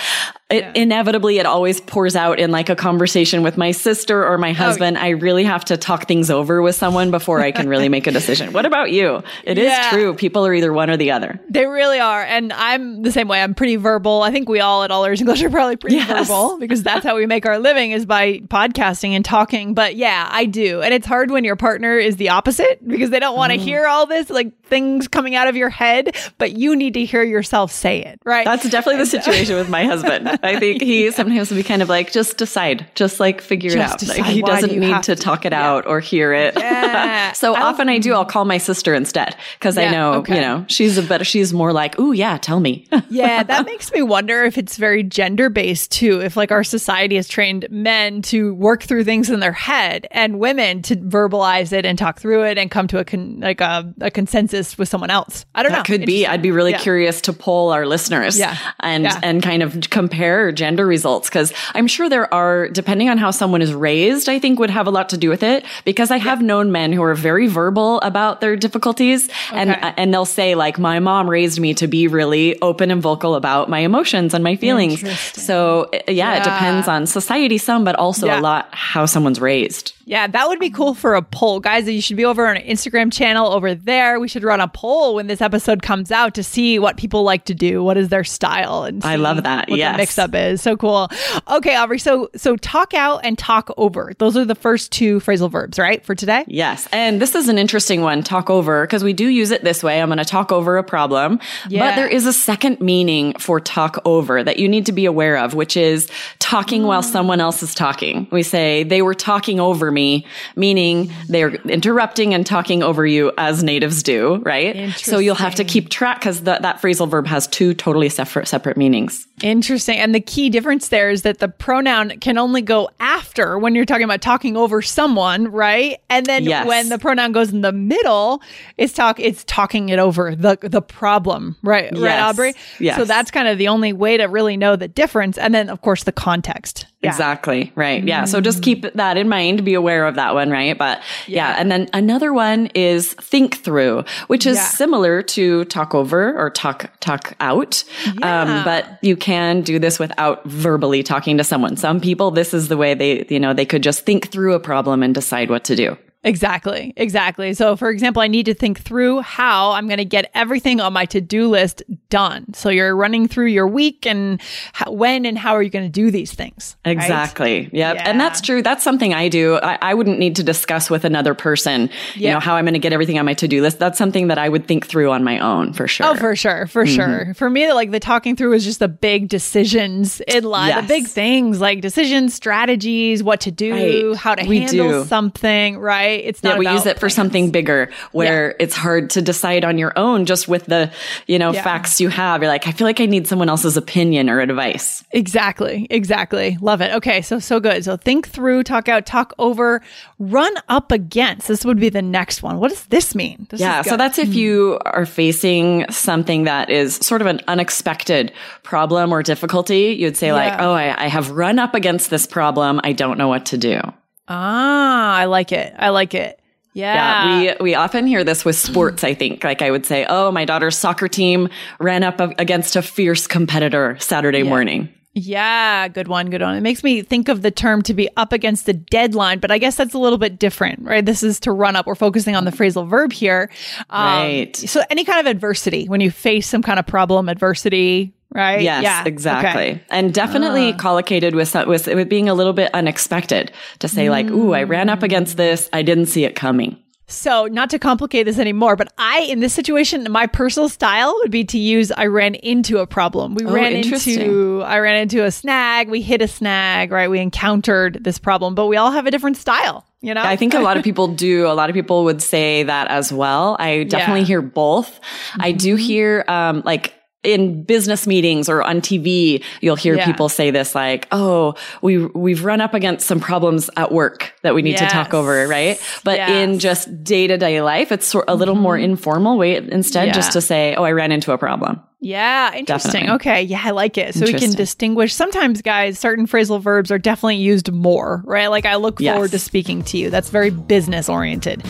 it, 0.51 0.65
inevitably 0.75 1.39
it 1.39 1.45
always 1.45 1.79
pours 1.81 2.17
out 2.17 2.39
in 2.39 2.51
like 2.51 2.71
a 2.71 2.77
conversation 2.77 3.43
with 3.43 3.59
my 3.59 3.71
sister 3.71 4.25
or 4.25 4.35
Oh, 4.35 4.39
my 4.39 4.53
husband. 4.53 4.97
I 4.97 5.11
really 5.11 5.45
have 5.45 5.65
to 5.67 5.77
talk 5.77 6.09
things 6.09 6.31
over 6.31 6.63
with 6.63 6.75
someone 6.75 7.11
before 7.11 7.41
I 7.41 7.53
can 7.53 7.69
really 7.69 7.89
make 7.89 8.07
a 8.07 8.11
decision. 8.13 8.53
What 8.53 8.65
about 8.65 8.91
you? 8.91 9.23
It 9.45 9.59
is 9.59 9.67
Yeah. 9.67 9.91
true. 9.91 10.15
People 10.15 10.47
are 10.47 10.55
either 10.55 10.73
one 10.73 10.89
or 10.89 10.97
the 10.97 11.11
other. 11.11 11.39
They 11.51 11.67
really 11.67 11.99
are. 11.99 12.23
And 12.23 12.53
I'm 12.53 13.03
the 13.03 13.13
same 13.13 13.29
way. 13.29 13.43
I'm 13.43 13.55
pretty 13.55 13.77
verbal. 13.77 14.23
I 14.23 14.31
think 14.31 14.49
we 14.49 14.61
all 14.61 14.85
at 14.85 14.91
All 14.91 15.05
Ears 15.05 15.21
English 15.21 15.43
are 15.43 15.51
probably 15.51 15.77
pretty 15.77 15.97
Yes. 15.97 16.29
verbal 16.29 16.57
because 16.61 16.83
that's 16.83 17.05
how 17.05 17.17
we 17.17 17.27
make 17.27 17.45
our 17.45 17.59
living 17.59 17.91
is 17.91 18.07
by 18.07 18.39
podcasting 18.39 19.11
and 19.11 19.25
talking. 19.25 19.75
But 19.75 19.97
yeah, 19.97 20.29
I 20.31 20.47
do. 20.47 20.81
And 20.81 20.95
it's 20.95 21.07
hard 21.07 21.31
when 21.31 21.45
your 21.45 21.57
partner 21.57 21.99
is 21.99 22.17
the 22.17 22.31
opposite 22.31 22.87
because 22.87 23.11
they 23.11 23.21
don't 23.21 23.37
want 23.37 23.53
to 23.53 23.59
mm-hmm. 23.59 23.67
hear 23.67 23.87
all 23.87 24.07
this 24.07 24.31
like 24.31 24.59
things 24.65 25.09
coming 25.09 25.35
out 25.35 25.49
of 25.49 25.57
your 25.57 25.69
head, 25.71 26.17
but 26.39 26.53
you 26.53 26.77
need 26.77 26.95
to 26.95 27.05
hear 27.05 27.23
yourself 27.23 27.73
say 27.73 28.03
it, 28.03 28.21
right? 28.25 28.45
That's 28.45 28.69
definitely 28.71 29.01
the 29.01 29.07
situation 29.07 29.57
with 29.57 29.69
my 29.69 29.85
husband. 29.85 30.29
I 30.43 30.59
think 30.59 30.83
he 30.83 31.11
sometimes 31.13 31.51
will 31.51 31.57
be 31.57 31.63
kind 31.63 31.83
of 31.83 31.89
like, 31.89 32.13
just 32.13 32.37
decide, 32.39 32.87
just 32.95 33.21
like 33.21 33.41
figure 33.41 33.71
Just 33.71 34.03
it 34.03 34.11
out. 34.11 34.17
Like 34.19 34.27
he 34.27 34.43
doesn't 34.43 34.73
you 34.73 34.81
need 34.81 35.03
to 35.05 35.15
to? 35.15 35.23
talk 35.23 35.45
it 35.45 35.53
out 35.53 35.87
or 35.87 36.01
hear 36.01 36.33
it. 36.33 36.55
Yeah. 36.57 37.33
so 37.33 37.55
I 37.55 37.63
often 37.63 37.89
I 37.89 37.99
do, 37.99 38.13
I'll 38.15 38.25
call 38.25 38.45
my 38.45 38.59
sister 38.59 38.95
instead 38.95 39.37
because 39.59 39.79
I 39.79 39.91
know, 39.91 40.15
okay. 40.15 40.37
you 40.37 40.41
know, 40.41 40.65
she's 40.69 40.99
a 40.99 41.03
better, 41.03 41.25
she's 41.25 41.53
more 41.53 41.73
like, 41.73 41.99
ooh, 41.99 42.13
yeah, 42.13 42.39
tell 42.39 42.61
me. 42.61 42.87
yeah, 43.11 43.43
that 43.43 43.67
makes 43.67 43.93
me 43.93 44.03
wonder 44.03 44.45
if 44.45 44.59
it's 44.59 44.77
very 44.77 45.03
gender 45.03 45.49
based 45.49 45.91
too. 45.93 46.21
If 46.21 46.37
like 46.37 46.53
our 46.53 46.65
society 46.65 47.17
has 47.17 47.29
trained 47.29 47.67
men 47.71 48.23
to 48.23 48.55
work 48.55 48.83
through 48.83 49.05
things 49.05 49.31
in 49.31 49.41
their 49.41 49.53
head 49.53 50.07
and 50.11 50.39
women 50.39 50.83
to 50.83 50.97
verbalize 50.97 51.73
it 51.73 51.85
and 51.87 51.99
talk 51.99 52.21
through 52.21 52.45
it 52.45 52.59
and 52.59 52.71
come 52.71 52.87
to 52.89 52.99
a 52.99 53.05
con- 53.05 53.41
like 53.41 53.61
a, 53.61 53.93
a 54.01 54.11
consensus 54.11 54.77
with 54.79 54.89
someone 54.89 55.11
else. 55.11 55.47
I 55.55 55.63
don't 55.63 55.73
know. 55.73 55.79
That 55.79 55.87
could 55.87 56.07
be. 56.07 56.27
I'd 56.27 56.43
be 56.43 56.51
really 56.51 56.73
Yeah. 56.73 56.79
curious 56.79 57.21
to 57.23 57.33
poll 57.33 57.71
our 57.71 57.87
listeners 57.87 58.39
Yeah. 58.39 58.57
and 58.81 59.05
Yeah. 59.05 59.21
and 59.23 59.43
kind 59.43 59.63
of 59.63 59.79
compare 59.91 60.28
gender 60.53 60.87
results 60.87 61.29
because 61.29 61.53
I'm 61.75 61.87
sure 61.87 62.09
there 62.09 62.33
are 62.33 62.69
depending 62.69 63.09
on 63.09 63.19
how 63.19 63.31
someone 63.31 63.63
is 63.63 63.73
raised, 63.73 64.29
I 64.29 64.39
think 64.39 64.59
would 64.59 64.71
have 64.71 64.87
a 64.87 64.91
lot 64.91 65.09
to 65.11 65.17
do 65.17 65.29
with 65.29 65.43
it 65.43 65.65
because 65.85 66.11
I 66.11 66.19
have 66.19 66.41
known 66.43 66.71
men 66.73 66.93
who 66.93 67.03
are 67.03 67.15
very 67.15 67.47
verbal 67.47 68.01
about 68.01 68.41
their 68.41 68.57
difficulties 68.57 69.29
and 69.53 69.71
Okay. 69.71 69.93
and 69.97 70.13
they'll 70.13 70.25
say 70.41 70.55
like 70.55 70.79
my 70.79 70.99
mom 70.99 71.29
raised 71.29 71.59
me 71.61 71.75
to 71.75 71.87
be 71.87 72.09
really 72.09 72.61
open 72.63 72.91
and 72.91 73.03
vocal 73.03 73.35
about 73.35 73.69
my 73.69 73.81
emotions 73.81 74.35
and 74.35 74.43
my 74.45 74.57
feelings. 74.57 75.01
So 75.33 75.89
uh, 75.95 76.11
yeah, 76.13 76.37
it 76.39 76.45
depends 76.45 76.89
on 76.89 77.07
society 77.07 77.59
some 77.59 77.85
but 77.85 77.95
also 77.97 78.27
Yeah. 78.27 78.41
a 78.41 78.43
lot 78.43 78.69
how 78.73 79.07
someone's 79.07 79.41
raised. 79.41 79.93
Yeah, 80.05 80.27
that 80.27 80.49
would 80.49 80.59
be 80.59 80.71
cool 80.71 80.95
for 80.95 81.15
a 81.15 81.21
poll. 81.23 81.61
Guys, 81.61 81.87
you 81.87 82.01
should 82.01 82.17
be 82.17 82.25
over 82.25 82.47
on 82.49 82.57
our 82.57 82.63
Instagram 82.63 83.13
channel 83.13 83.53
over 83.53 83.75
there. 83.75 84.19
We 84.19 84.27
should 84.27 84.43
run 84.43 84.59
a 84.59 84.67
poll 84.67 85.15
when 85.17 85.27
this 85.27 85.43
episode 85.43 85.83
comes 85.83 86.11
out 86.11 86.33
to 86.37 86.43
see 86.43 86.79
what 86.79 86.97
people 86.97 87.25
like 87.25 87.45
to 87.45 87.55
do. 87.55 87.85
What 87.85 87.99
is 87.99 88.09
their 88.09 88.25
style? 88.25 88.85
And 88.85 89.05
I 89.05 89.17
love 89.17 89.43
that. 89.43 89.69
Yes. 89.69 89.97
Up 90.19 90.35
is. 90.35 90.61
So 90.63 90.77
cool. 90.77 91.09
Okay, 91.51 91.77
Aubrey. 91.77 91.99
So 91.99 92.31
so 92.37 92.57
talk 92.57 92.95
out 92.95 93.21
and 93.25 93.39
talk 93.39 93.71
over. 93.77 94.13
Those 94.19 94.37
are 94.37 94.45
the 94.45 94.55
first 94.55 94.93
two 94.93 95.21
phrasal 95.21 95.51
verbs, 95.51 95.79
right? 95.79 96.05
For 96.05 96.15
today? 96.15 96.45
Yes. 96.47 96.89
And 96.93 97.21
this 97.23 97.35
is 97.35 97.49
an 97.49 97.59
interesting 97.59 98.01
one, 98.03 98.23
talk 98.23 98.51
over, 98.51 98.85
because 98.87 99.03
we 99.05 99.13
do 99.13 99.27
use 99.27 99.51
it 99.51 99.65
this 99.65 99.83
way. 99.83 100.01
I'm 100.01 100.09
going 100.09 100.19
to 100.19 100.25
talk 100.25 100.53
over 100.53 100.77
a 100.79 100.85
problem. 100.85 101.41
Yeah. 101.69 101.89
But 101.91 101.97
there 101.97 102.09
is 102.09 102.27
a 102.27 102.33
second 102.33 102.81
meaning 102.81 103.35
for 103.39 103.61
talk 103.61 103.99
over 104.05 104.43
that 104.43 104.59
you 104.59 104.69
need 104.69 104.87
to 104.87 104.93
be 104.93 105.05
aware 105.07 105.37
of, 105.39 105.55
which 105.55 105.77
is 105.77 106.09
talking 106.39 106.83
while 106.85 107.03
Mm. 107.03 107.13
someone 107.13 107.41
else 107.41 107.63
is 107.63 107.75
talking. 107.75 108.27
We 108.33 108.43
say 108.43 108.83
they 108.83 109.03
were 109.03 109.15
talking 109.15 109.61
over 109.61 109.91
me, 109.93 110.27
meaning 110.57 111.13
they're 111.29 111.55
interrupting 111.55 112.35
and 112.35 112.45
talking 112.45 112.83
over 112.83 113.07
you 113.07 113.33
as 113.39 113.63
natives 113.63 114.03
do, 114.03 114.37
right? 114.45 114.93
So 114.97 115.19
you'll 115.19 115.35
have 115.37 115.55
to 115.57 115.65
keep 115.65 115.91
track 115.91 116.21
because 116.21 116.43
that, 116.43 116.63
that 116.63 116.83
phrasal 116.83 117.09
verb 117.09 117.27
has 117.29 117.47
two 117.47 117.73
totally 117.75 118.09
separate, 118.09 118.49
separate 118.49 118.77
meanings. 118.77 119.27
Interesting. 119.43 119.99
And 119.99 120.08
the 120.15 120.21
key 120.21 120.51
difference 120.51 120.89
there 120.89 121.11
is 121.11 121.23
that 121.23 121.39
the 121.39 121.49
pronoun 121.49 122.19
can 122.21 122.39
only 122.39 122.63
go 122.63 122.89
after 123.01 123.59
when 123.59 123.75
you're 123.75 123.85
talking 123.85 124.05
about 124.05 124.21
talking 124.23 124.57
over 124.57 124.83
someone, 124.83 125.49
right? 125.51 125.99
And 126.11 126.27
then 126.27 126.45
Yes. 126.45 126.67
when 126.67 126.89
the 126.89 126.99
pronoun 126.99 127.33
goes 127.33 127.53
in 127.53 127.61
the 127.63 127.73
middle, 127.73 128.43
it's 128.77 128.93
talk 128.93 129.19
it's 129.21 129.45
talking 129.45 129.89
it 129.89 129.99
over 129.99 130.35
the 130.35 130.59
the 130.63 130.83
problem, 130.83 131.57
right? 131.63 131.91
Right, 131.97 132.19
Aubrey? 132.21 132.55
Yes. 132.79 132.97
So 132.97 133.05
that's 133.05 133.31
kind 133.31 133.49
of 133.49 133.59
the 133.59 133.69
only 133.69 133.93
way 133.93 134.17
to 134.17 134.25
really 134.25 134.57
know 134.57 134.77
the 134.77 134.89
difference. 134.89 135.39
And 135.39 135.55
then 135.55 135.69
of 135.69 135.81
course 135.81 136.05
the 136.05 136.13
context. 136.13 136.87
Yeah. 137.01 137.11
Exactly. 137.11 137.71
Right. 137.77 138.03
Yeah. 138.03 138.25
So 138.25 138.41
just 138.41 138.61
keep 138.61 138.83
that 138.95 139.17
in 139.17 139.29
mind. 139.29 139.65
Be 139.65 139.75
aware 139.75 140.05
of 140.05 140.17
that 140.17 140.35
one. 140.35 140.51
Right. 140.51 140.77
But 140.77 141.01
yeah. 141.29 141.55
And 141.57 141.71
then 141.71 141.89
another 141.93 142.33
one 142.33 142.67
is 142.75 143.15
think 143.15 143.59
through, 143.59 144.03
which 144.27 144.47
is 144.47 144.57
Yeah. 144.57 144.65
similar 144.65 145.23
to 145.23 145.65
talk 145.67 145.95
over 145.95 146.37
or 146.37 146.51
talk, 146.51 146.91
talk 146.99 147.35
out. 147.39 147.85
Um, 148.23 148.65
but 148.65 148.99
you 149.01 149.15
can 149.17 149.61
do 149.61 149.79
this 149.79 150.01
without 150.01 150.45
verbally 150.45 151.05
talking 151.05 151.39
to 151.39 151.45
someone. 151.45 151.77
Some 151.77 152.01
people, 152.01 152.33
this 152.33 152.53
is 152.53 152.67
the 152.67 152.77
way 152.77 152.95
they, 152.95 153.25
you 153.29 153.39
know, 153.39 153.55
they 153.55 153.67
could 153.67 153.85
just 153.85 154.05
think 154.05 154.33
through 154.33 154.55
a 154.55 154.61
problem 154.61 155.05
and 155.05 155.15
decide 155.15 155.51
what 155.51 155.63
to 155.65 155.77
do. 155.77 155.97
Exactly. 156.29 156.93
Exactly. 156.97 157.55
So, 157.55 157.75
for 157.77 157.91
example, 157.91 158.23
I 158.23 158.29
need 158.29 158.47
to 158.47 158.55
think 158.55 158.81
through 158.81 159.21
how 159.23 159.73
I'm 159.73 159.87
going 159.87 159.99
to 159.99 160.05
get 160.05 160.31
everything 160.35 160.81
on 160.81 160.93
my 160.93 161.05
to 161.07 161.21
do 161.21 161.49
list 161.49 161.83
done. 162.11 162.53
So, 162.55 162.69
you're 162.69 162.95
running 162.95 163.27
through 163.29 163.47
your 163.47 163.67
week 163.67 164.07
and 164.07 164.41
how, 164.73 164.93
when 164.93 165.25
and 165.27 165.39
how 165.39 165.55
are 165.55 165.63
you 165.63 165.71
going 165.71 165.85
to 165.85 165.91
do 165.91 166.11
these 166.11 166.33
things? 166.33 166.77
right? 166.85 166.93
Exactly. 166.93 167.71
Yep. 167.73 167.97
Yeah. 167.97 168.03
And 168.09 168.21
that's 168.21 168.41
true. 168.41 168.63
That's 168.63 168.85
something 168.85 169.15
I 169.15 169.29
do. 169.29 169.57
I, 169.57 169.79
I 169.83 169.95
wouldn't 169.95 170.19
need 170.19 170.37
to 170.37 170.43
discuss 170.43 170.91
with 170.91 171.05
another 171.05 171.35
person, 171.35 171.91
you 172.15 172.31
know, 172.31 172.41
how 172.41 172.55
I'm 172.57 172.65
going 172.65 172.75
to 172.75 172.79
get 172.79 172.93
everything 172.93 173.19
on 173.19 173.25
my 173.25 173.35
to-do 173.35 173.63
list. 173.63 173.79
That's 173.79 173.99
something 173.99 174.29
that 174.29 174.39
I 174.39 174.49
would 174.49 174.67
think 174.67 174.87
through 174.87 175.11
on 175.11 175.25
my 175.25 175.39
own 175.39 175.73
for 175.73 175.89
sure. 175.89 176.07
Oh, 176.07 176.15
for 176.15 176.37
sure, 176.37 176.67
for 176.67 176.85
Mm-hmm. 176.85 176.95
sure. 176.95 177.35
For 177.35 177.51
me, 177.51 177.73
like 177.73 177.91
the 177.91 178.01
talking 178.01 178.37
through 178.37 178.53
is 178.55 178.65
just 178.65 178.79
the 178.79 178.89
big 178.89 179.29
decisions 179.29 180.21
in 180.29 180.45
life, 180.45 180.75
the 180.75 180.81
Yes. 180.83 180.89
big 180.89 181.07
things 181.07 181.61
like 181.61 181.81
decisions, 181.81 182.35
strategies, 182.35 183.23
what 183.23 183.41
to 183.43 183.51
do, 183.51 184.11
Right. 184.13 184.17
how 184.17 184.35
to 184.35 184.47
We 184.49 184.61
handle 184.61 185.03
do. 185.03 185.09
something. 185.09 185.79
Right? 185.79 186.18
It's 186.25 186.43
not. 186.43 186.55
Yeah, 186.55 186.59
we 186.59 186.69
use 186.69 186.87
it 186.87 186.97
for 186.97 187.01
plans. 187.01 187.15
something 187.15 187.51
bigger 187.51 187.91
where 188.13 188.55
it's 188.59 188.75
hard 188.75 189.11
to 189.11 189.23
decide 189.23 189.65
on 189.65 189.79
your 189.79 189.93
own 189.97 190.27
just 190.27 190.49
with 190.49 190.67
the, 190.67 190.91
you 191.27 191.39
know, 191.39 191.53
Yeah. 191.53 191.63
facts 191.63 192.01
you 192.01 192.09
have. 192.09 192.43
You're 192.43 192.51
like, 192.51 192.67
I 192.67 192.73
feel 192.73 192.87
like 192.87 193.01
I 193.01 193.07
need 193.07 193.27
someone 193.27 193.49
else's 193.49 193.77
opinion 193.77 194.29
or 194.31 194.41
advice. 194.41 195.05
Exactly. 195.13 195.87
Exactly. 195.91 196.59
Love 196.61 196.81
it. 196.81 196.93
Okay. 196.95 197.23
So, 197.23 197.39
so 197.39 197.61
good. 197.61 197.85
So 197.85 197.97
think 197.97 198.29
through, 198.29 198.65
talk 198.65 198.89
out, 198.89 199.07
talk 199.07 199.35
over, 199.39 199.81
run 200.19 200.53
up 200.69 200.93
against. 200.93 201.49
This 201.49 201.65
would 201.65 201.81
be 201.81 201.89
the 201.89 202.03
next 202.03 202.43
one. 202.43 202.59
What 202.59 202.69
does 202.69 202.85
this 202.87 203.15
mean? 203.15 203.47
This 203.51 203.61
Yeah. 203.61 203.83
So 203.83 203.97
that's 203.97 204.19
if 204.19 204.29
hmm. 204.29 204.35
you 204.35 204.79
are 204.85 205.07
facing 205.07 205.91
something 205.91 206.45
that 206.45 206.71
is 206.71 206.97
sort 206.97 207.21
of 207.21 207.27
an 207.27 207.41
unexpected 207.49 208.33
problem 208.63 209.13
or 209.13 209.23
difficulty, 209.23 209.97
you'd 209.99 210.17
say 210.17 210.33
like, 210.33 210.55
Oh, 210.59 210.73
I, 210.73 211.05
I 211.05 211.09
have 211.09 211.31
run 211.31 211.59
up 211.59 211.75
against 211.75 212.11
this 212.11 212.27
problem. 212.27 212.81
I 212.85 212.93
don't 212.93 213.19
know 213.19 213.29
what 213.29 213.47
to 213.47 213.59
do. 213.59 213.81
Ah, 214.29 215.17
I 215.17 215.25
like 215.25 215.53
it. 215.53 215.75
I 215.79 215.89
like 215.91 216.15
it. 216.15 216.41
Yeah. 216.75 217.41
Yeah, 217.41 217.55
we 217.59 217.65
we 217.65 217.75
often 217.75 218.07
hear 218.07 218.23
this 218.23 218.45
with 218.45 218.57
sports. 218.57 219.03
I 219.03 219.15
think, 219.15 219.43
like 219.43 219.63
I 219.63 219.71
would 219.71 219.85
say, 219.85 220.07
"Oh, 220.09 220.31
my 220.31 220.45
daughter's 220.45 220.79
soccer 220.79 221.09
team 221.09 221.49
ran 221.81 222.05
up 222.05 222.21
against 222.21 222.77
a 222.77 222.83
fierce 222.83 223.27
competitor 223.27 223.97
Saturday 223.99 224.43
morning." 224.43 224.89
Yeah, 225.15 225.89
good 225.89 226.07
one, 226.07 226.31
good 226.31 226.43
one. 226.43 226.55
It 226.55 226.61
makes 226.61 226.85
me 226.85 227.03
think 227.03 227.29
of 227.29 227.43
the 227.43 227.51
term 227.51 227.83
to 227.83 227.95
be 227.95 228.09
up 228.17 228.33
against 228.33 228.67
the 228.67 228.73
deadline, 228.73 229.41
but 229.41 229.51
I 229.51 229.59
guess 229.59 229.75
that's 229.75 229.95
a 229.95 229.99
little 229.99 230.19
bit 230.19 230.39
different, 230.39 230.83
right? 230.83 231.05
This 231.05 231.25
is 231.25 231.41
to 231.41 231.51
run 231.51 231.75
up. 231.75 231.87
We're 231.87 231.97
focusing 231.97 232.37
on 232.37 232.45
the 232.45 232.53
phrasal 232.53 232.89
verb 232.89 233.13
here. 233.13 233.51
Um, 233.91 234.07
right. 234.07 234.57
So 234.57 234.83
any 234.91 235.05
kind 235.05 235.19
of 235.19 235.27
adversity, 235.27 235.87
when 235.89 236.01
you 236.01 236.13
face 236.13 236.47
some 236.47 236.63
kind 236.63 236.79
of 236.79 236.87
problem, 236.87 237.29
adversity, 237.29 238.13
right? 238.35 238.61
Yes, 238.61 238.83
yeah. 238.83 239.05
exactly. 239.07 239.71
Okay. 239.71 239.85
And 239.91 240.13
definitely 240.13 240.73
uh. 240.73 240.77
collocated 240.77 241.35
with, 241.35 241.55
with, 241.67 241.87
with 241.87 242.09
being 242.09 242.29
a 242.29 242.35
little 242.35 242.53
bit 242.53 242.73
unexpected 242.75 243.53
to 243.81 243.89
say 243.89 244.07
mm. 244.07 244.11
like, 244.11 244.27
ooh, 244.31 244.53
I 244.53 244.63
ran 244.65 244.89
up 244.89 245.03
against 245.03 245.37
this. 245.37 245.69
I 245.73 245.83
didn't 245.83 246.07
see 246.07 246.25
it 246.25 246.35
coming. 246.35 246.79
So, 247.11 247.47
not 247.47 247.71
to 247.71 247.79
complicate 247.79 248.27
this 248.27 248.39
anymore, 248.39 248.77
but 248.77 248.93
I, 248.99 249.21
in 249.21 249.41
this 249.41 249.55
situation, 249.55 250.07
my 250.11 250.27
personal 250.27 250.69
style 250.69 251.17
would 251.23 251.31
be 251.31 251.43
to 251.43 251.59
use 251.59 251.91
I 251.91 252.05
ran 252.05 252.35
into 252.35 252.79
a 252.79 252.87
problem. 252.87 253.35
We 253.35 253.47
oh, 253.47 253.51
ran 253.51 253.73
into, 253.73 254.63
I 254.63 254.79
ran 254.79 254.97
into 254.97 255.25
a 255.25 255.31
snag. 255.31 255.89
We 255.89 256.03
hit 256.03 256.21
a 256.21 256.29
snag, 256.29 256.93
right? 256.93 257.09
We 257.09 257.19
encountered 257.19 258.05
this 258.05 258.19
problem, 258.19 258.55
but 258.55 258.67
we 258.67 258.77
all 258.77 258.91
have 258.91 259.07
a 259.07 259.11
different 259.11 259.39
style. 259.39 259.87
You 260.03 260.13
know? 260.13 260.23
I 260.23 260.37
think 260.37 260.53
a 260.53 260.61
lot 260.61 260.77
of 260.77 260.85
people 260.89 261.09
do. 261.09 261.47
A 261.47 261.55
lot 261.55 261.71
of 261.71 261.75
people 261.75 262.05
would 262.05 262.23
say 262.23 262.63
that 262.65 262.89
as 262.89 263.11
well. 263.11 263.57
I 263.59 263.85
definitely 263.85 264.21
yeah. 264.21 264.27
hear 264.27 264.43
both. 264.43 265.01
Mm-hmm. 265.01 265.43
I 265.43 265.53
do 265.53 265.77
mm-hmm. 265.77 265.83
hear, 265.83 266.25
um, 266.29 266.63
like, 266.67 266.93
in 267.25 267.65
business 267.65 268.07
meetings 268.07 268.49
or 268.49 268.63
on 268.63 268.81
TV, 268.81 269.43
you'll 269.61 269.77
hear 269.77 269.97
yeah. 269.97 270.07
people 270.07 270.29
say 270.29 270.51
this 270.51 270.75
like, 270.75 271.09
"Oh, 271.11 271.55
we 271.83 272.07
we've 272.07 272.45
run 272.45 272.61
up 272.61 272.75
against 272.75 273.07
some 273.07 273.21
problems 273.21 273.69
at 273.77 273.93
work 273.93 274.35
that 274.43 274.55
we 274.55 274.63
need 274.63 274.73
yes. 274.73 274.81
to 274.81 274.87
talk 274.87 275.15
over," 275.15 275.47
right? 275.49 275.81
But 276.05 276.19
yes. 276.19 276.31
in 276.31 276.59
just 276.59 277.05
day-to-day 277.05 277.61
life, 277.63 277.91
it's 277.91 278.07
sort 278.07 278.27
a 278.29 278.35
little 278.35 278.55
mm-hmm. 278.55 278.63
more 278.63 278.79
informal 278.79 279.37
way 279.37 279.57
instead 279.57 280.09
yeah. 280.09 280.13
just 280.13 280.33
to 280.33 280.41
say, 280.41 280.75
"Oh, 280.77 280.85
I 280.85 280.93
ran 280.93 281.11
into 281.11 281.33
a 281.33 281.39
problem." 281.39 281.81
Yeah, 282.01 282.55
interesting. 282.55 282.93
Definitely. 282.93 283.15
Okay, 283.17 283.43
yeah, 283.43 283.63
I 283.65 283.71
like 283.71 283.99
it. 283.99 284.15
So 284.15 284.25
we 284.25 284.35
can 284.35 284.53
distinguish. 284.53 285.13
Sometimes, 285.13 285.63
guys, 285.63 285.99
certain 285.99 286.27
phrasal 286.27 286.63
verbs 286.63 286.93
are 286.93 286.99
definitely 286.99 287.39
used 287.39 287.73
more, 287.73 288.23
right? 288.25 288.47
Like 288.47 288.67
I 288.67 288.77
look 288.77 289.01
yes. 289.01 289.15
forward 289.15 289.33
to 289.33 289.39
speaking 289.41 289.83
to 289.85 289.99
you. 289.99 290.09
That's 290.11 290.31
very 290.31 290.51
business 290.51 291.09
oriented. 291.09 291.65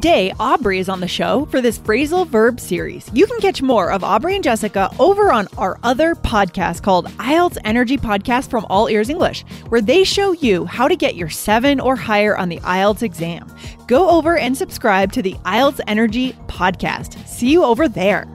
Today, 0.00 0.32
Aubrey 0.40 0.78
is 0.78 0.88
on 0.88 1.00
the 1.00 1.06
show 1.06 1.44
for 1.50 1.60
this 1.60 1.78
phrasal 1.78 2.26
verb 2.26 2.58
series. 2.58 3.10
You 3.12 3.26
can 3.26 3.38
catch 3.38 3.60
more 3.60 3.92
of 3.92 4.02
Aubrey 4.02 4.34
and 4.34 4.42
Jessica 4.42 4.90
over 4.98 5.30
on 5.30 5.46
our 5.58 5.78
other 5.82 6.14
podcast 6.14 6.82
called 6.82 7.08
IELTS 7.18 7.58
Energy 7.66 7.98
Podcast 7.98 8.48
from 8.48 8.64
All 8.70 8.88
Ears 8.88 9.10
English, 9.10 9.42
where 9.68 9.82
they 9.82 10.02
show 10.04 10.32
you 10.32 10.64
how 10.64 10.88
to 10.88 10.96
get 10.96 11.16
your 11.16 11.28
seven 11.28 11.80
or 11.80 11.96
higher 11.96 12.34
on 12.34 12.48
the 12.48 12.60
IELTS 12.60 13.02
exam. 13.02 13.54
Go 13.88 14.08
over 14.08 14.38
and 14.38 14.56
subscribe 14.56 15.12
to 15.12 15.20
the 15.20 15.34
IELTS 15.44 15.80
Energy 15.86 16.32
Podcast. 16.48 17.22
See 17.28 17.50
you 17.50 17.62
over 17.62 17.86
there. 17.86 18.26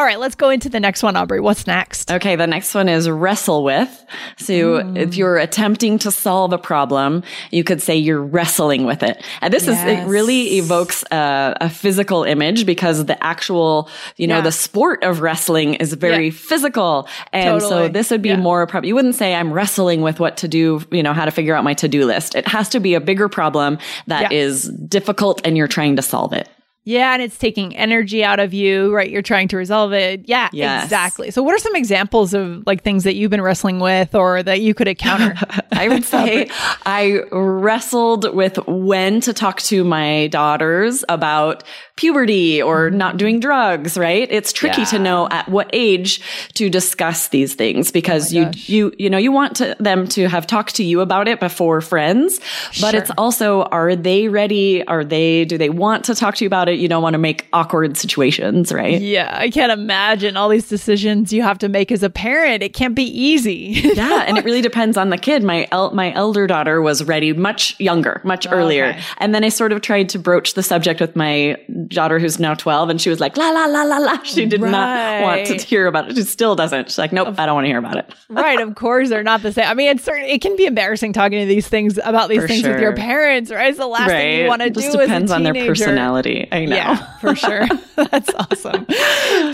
All 0.00 0.06
right, 0.06 0.18
let's 0.18 0.34
go 0.34 0.48
into 0.48 0.70
the 0.70 0.80
next 0.80 1.02
one, 1.02 1.14
Aubrey. 1.14 1.40
What's 1.40 1.66
next? 1.66 2.10
Okay, 2.10 2.34
the 2.34 2.46
next 2.46 2.74
one 2.74 2.88
is 2.88 3.06
wrestle 3.06 3.62
with. 3.62 4.06
So 4.38 4.54
mm. 4.54 4.96
if 4.96 5.14
you're 5.14 5.36
attempting 5.36 5.98
to 5.98 6.10
solve 6.10 6.54
a 6.54 6.58
problem, 6.58 7.22
you 7.50 7.64
could 7.64 7.82
say 7.82 7.98
you're 7.98 8.22
wrestling 8.22 8.86
with 8.86 9.02
it. 9.02 9.22
And 9.42 9.52
this 9.52 9.66
yes. 9.66 9.86
is, 9.86 9.98
it 9.98 10.10
really 10.10 10.56
evokes 10.56 11.04
a, 11.10 11.54
a, 11.60 11.68
physical 11.68 12.24
image 12.24 12.64
because 12.64 13.04
the 13.04 13.22
actual, 13.22 13.90
you 14.16 14.26
know, 14.26 14.36
yeah. 14.36 14.40
the 14.40 14.52
sport 14.52 15.04
of 15.04 15.20
wrestling 15.20 15.74
is 15.74 15.92
very 15.92 16.28
yeah. 16.28 16.34
physical. 16.34 17.06
And 17.34 17.60
totally. 17.60 17.88
so 17.88 17.88
this 17.92 18.10
would 18.10 18.22
be 18.22 18.30
yeah. 18.30 18.36
more, 18.36 18.66
prob- 18.66 18.86
you 18.86 18.94
wouldn't 18.94 19.16
say 19.16 19.34
I'm 19.34 19.52
wrestling 19.52 20.00
with 20.00 20.18
what 20.18 20.38
to 20.38 20.48
do, 20.48 20.80
you 20.90 21.02
know, 21.02 21.12
how 21.12 21.26
to 21.26 21.30
figure 21.30 21.54
out 21.54 21.62
my 21.62 21.74
to-do 21.74 22.06
list. 22.06 22.34
It 22.34 22.48
has 22.48 22.70
to 22.70 22.80
be 22.80 22.94
a 22.94 23.02
bigger 23.02 23.28
problem 23.28 23.76
that 24.06 24.32
is 24.32 24.66
difficult 24.66 25.42
and 25.44 25.58
you're 25.58 25.68
trying 25.68 25.96
to 25.96 26.02
solve 26.02 26.32
it. 26.32 26.48
Yeah, 26.84 27.12
and 27.12 27.20
it's 27.20 27.36
taking 27.36 27.76
energy 27.76 28.24
out 28.24 28.40
of 28.40 28.54
you, 28.54 28.94
right? 28.94 29.10
You're 29.10 29.20
trying 29.20 29.48
to 29.48 29.58
resolve 29.58 29.92
it. 29.92 30.26
Yeah, 30.26 30.48
yes. 30.52 30.84
exactly. 30.84 31.30
So, 31.30 31.42
what 31.42 31.54
are 31.54 31.58
some 31.58 31.76
examples 31.76 32.32
of 32.32 32.66
like 32.66 32.82
things 32.82 33.04
that 33.04 33.14
you've 33.14 33.30
been 33.30 33.42
wrestling 33.42 33.80
with 33.80 34.14
or 34.14 34.42
that 34.42 34.62
you 34.62 34.72
could 34.72 34.88
encounter? 34.88 35.34
I 35.72 35.88
would 35.88 36.04
say 36.04 36.48
I 36.86 37.20
wrestled 37.32 38.34
with 38.34 38.56
when 38.66 39.20
to 39.20 39.34
talk 39.34 39.60
to 39.62 39.84
my 39.84 40.28
daughters 40.28 41.04
about 41.10 41.64
puberty 42.00 42.62
or 42.62 42.88
mm-hmm. 42.88 42.96
not 42.96 43.18
doing 43.18 43.40
drugs, 43.40 43.98
right? 43.98 44.26
It's 44.30 44.54
tricky 44.54 44.80
yeah. 44.80 44.86
to 44.86 44.98
know 44.98 45.28
at 45.30 45.50
what 45.50 45.68
age 45.74 46.22
to 46.54 46.70
discuss 46.70 47.28
these 47.28 47.54
things 47.54 47.92
because 47.92 48.32
oh 48.32 48.38
you, 48.38 48.44
gosh. 48.46 48.68
you, 48.70 48.94
you 48.98 49.10
know, 49.10 49.18
you 49.18 49.30
want 49.30 49.56
to, 49.56 49.76
them 49.78 50.08
to 50.08 50.26
have 50.26 50.46
talked 50.46 50.76
to 50.76 50.82
you 50.82 51.02
about 51.02 51.28
it 51.28 51.40
before 51.40 51.82
friends, 51.82 52.38
but 52.80 52.92
sure. 52.92 53.00
it's 53.00 53.10
also, 53.18 53.64
are 53.64 53.94
they 53.94 54.28
ready? 54.28 54.82
Are 54.86 55.04
they, 55.04 55.44
do 55.44 55.58
they 55.58 55.68
want 55.68 56.06
to 56.06 56.14
talk 56.14 56.36
to 56.36 56.44
you 56.44 56.46
about 56.46 56.70
it? 56.70 56.78
You 56.78 56.88
don't 56.88 57.02
want 57.02 57.12
to 57.12 57.18
make 57.18 57.46
awkward 57.52 57.98
situations, 57.98 58.72
right? 58.72 58.98
Yeah. 58.98 59.36
I 59.38 59.50
can't 59.50 59.70
imagine 59.70 60.38
all 60.38 60.48
these 60.48 60.70
decisions 60.70 61.34
you 61.34 61.42
have 61.42 61.58
to 61.58 61.68
make 61.68 61.92
as 61.92 62.02
a 62.02 62.08
parent. 62.08 62.62
It 62.62 62.72
can't 62.72 62.94
be 62.94 63.04
easy. 63.04 63.78
yeah. 63.94 64.24
And 64.26 64.38
it 64.38 64.44
really 64.46 64.62
depends 64.62 64.96
on 64.96 65.10
the 65.10 65.18
kid. 65.18 65.44
My, 65.44 65.68
el- 65.70 65.92
my 65.92 66.14
elder 66.14 66.46
daughter 66.46 66.80
was 66.80 67.04
ready 67.04 67.34
much 67.34 67.78
younger, 67.78 68.22
much 68.24 68.46
oh, 68.46 68.52
earlier. 68.52 68.86
Okay. 68.86 69.02
And 69.18 69.34
then 69.34 69.44
I 69.44 69.50
sort 69.50 69.72
of 69.72 69.82
tried 69.82 70.08
to 70.10 70.18
broach 70.18 70.54
the 70.54 70.62
subject 70.62 70.98
with 70.98 71.14
my 71.14 71.58
daughter 71.90 72.18
who's 72.18 72.38
now 72.38 72.54
12 72.54 72.88
and 72.88 73.00
she 73.00 73.10
was 73.10 73.20
like, 73.20 73.36
la, 73.36 73.50
la, 73.50 73.66
la, 73.66 73.82
la, 73.82 73.98
la. 73.98 74.22
She 74.22 74.46
did 74.46 74.60
right. 74.60 74.70
not 74.70 75.22
want 75.22 75.46
to 75.46 75.56
hear 75.58 75.86
about 75.86 76.10
it. 76.10 76.16
She 76.16 76.22
still 76.22 76.56
doesn't. 76.56 76.88
She's 76.88 76.98
like, 76.98 77.12
nope, 77.12 77.28
of, 77.28 77.38
I 77.38 77.46
don't 77.46 77.54
want 77.54 77.64
to 77.64 77.68
hear 77.68 77.78
about 77.78 77.96
it. 77.96 78.14
right. 78.28 78.60
Of 78.60 78.74
course, 78.76 79.08
they're 79.08 79.22
not 79.22 79.42
the 79.42 79.52
same. 79.52 79.66
I 79.66 79.74
mean, 79.74 79.88
it's 79.88 80.04
certain, 80.04 80.24
it 80.24 80.40
can 80.40 80.56
be 80.56 80.66
embarrassing 80.66 81.12
talking 81.12 81.40
to 81.40 81.46
these 81.46 81.68
things 81.68 81.98
about 82.02 82.28
these 82.28 82.42
for 82.42 82.48
things 82.48 82.60
sure. 82.60 82.72
with 82.72 82.80
your 82.80 82.94
parents, 82.94 83.50
right? 83.50 83.68
It's 83.68 83.78
the 83.78 83.86
last 83.86 84.08
right. 84.08 84.18
thing 84.18 84.42
you 84.42 84.48
want 84.48 84.62
to 84.62 84.70
do. 84.70 84.80
It 84.80 84.82
just 84.84 84.98
depends 84.98 85.30
on 85.30 85.42
their 85.42 85.54
personality. 85.54 86.48
I 86.50 86.64
know. 86.64 86.76
Yeah, 86.76 87.18
for 87.18 87.34
sure. 87.34 87.66
That's 87.96 88.32
awesome. 88.34 88.86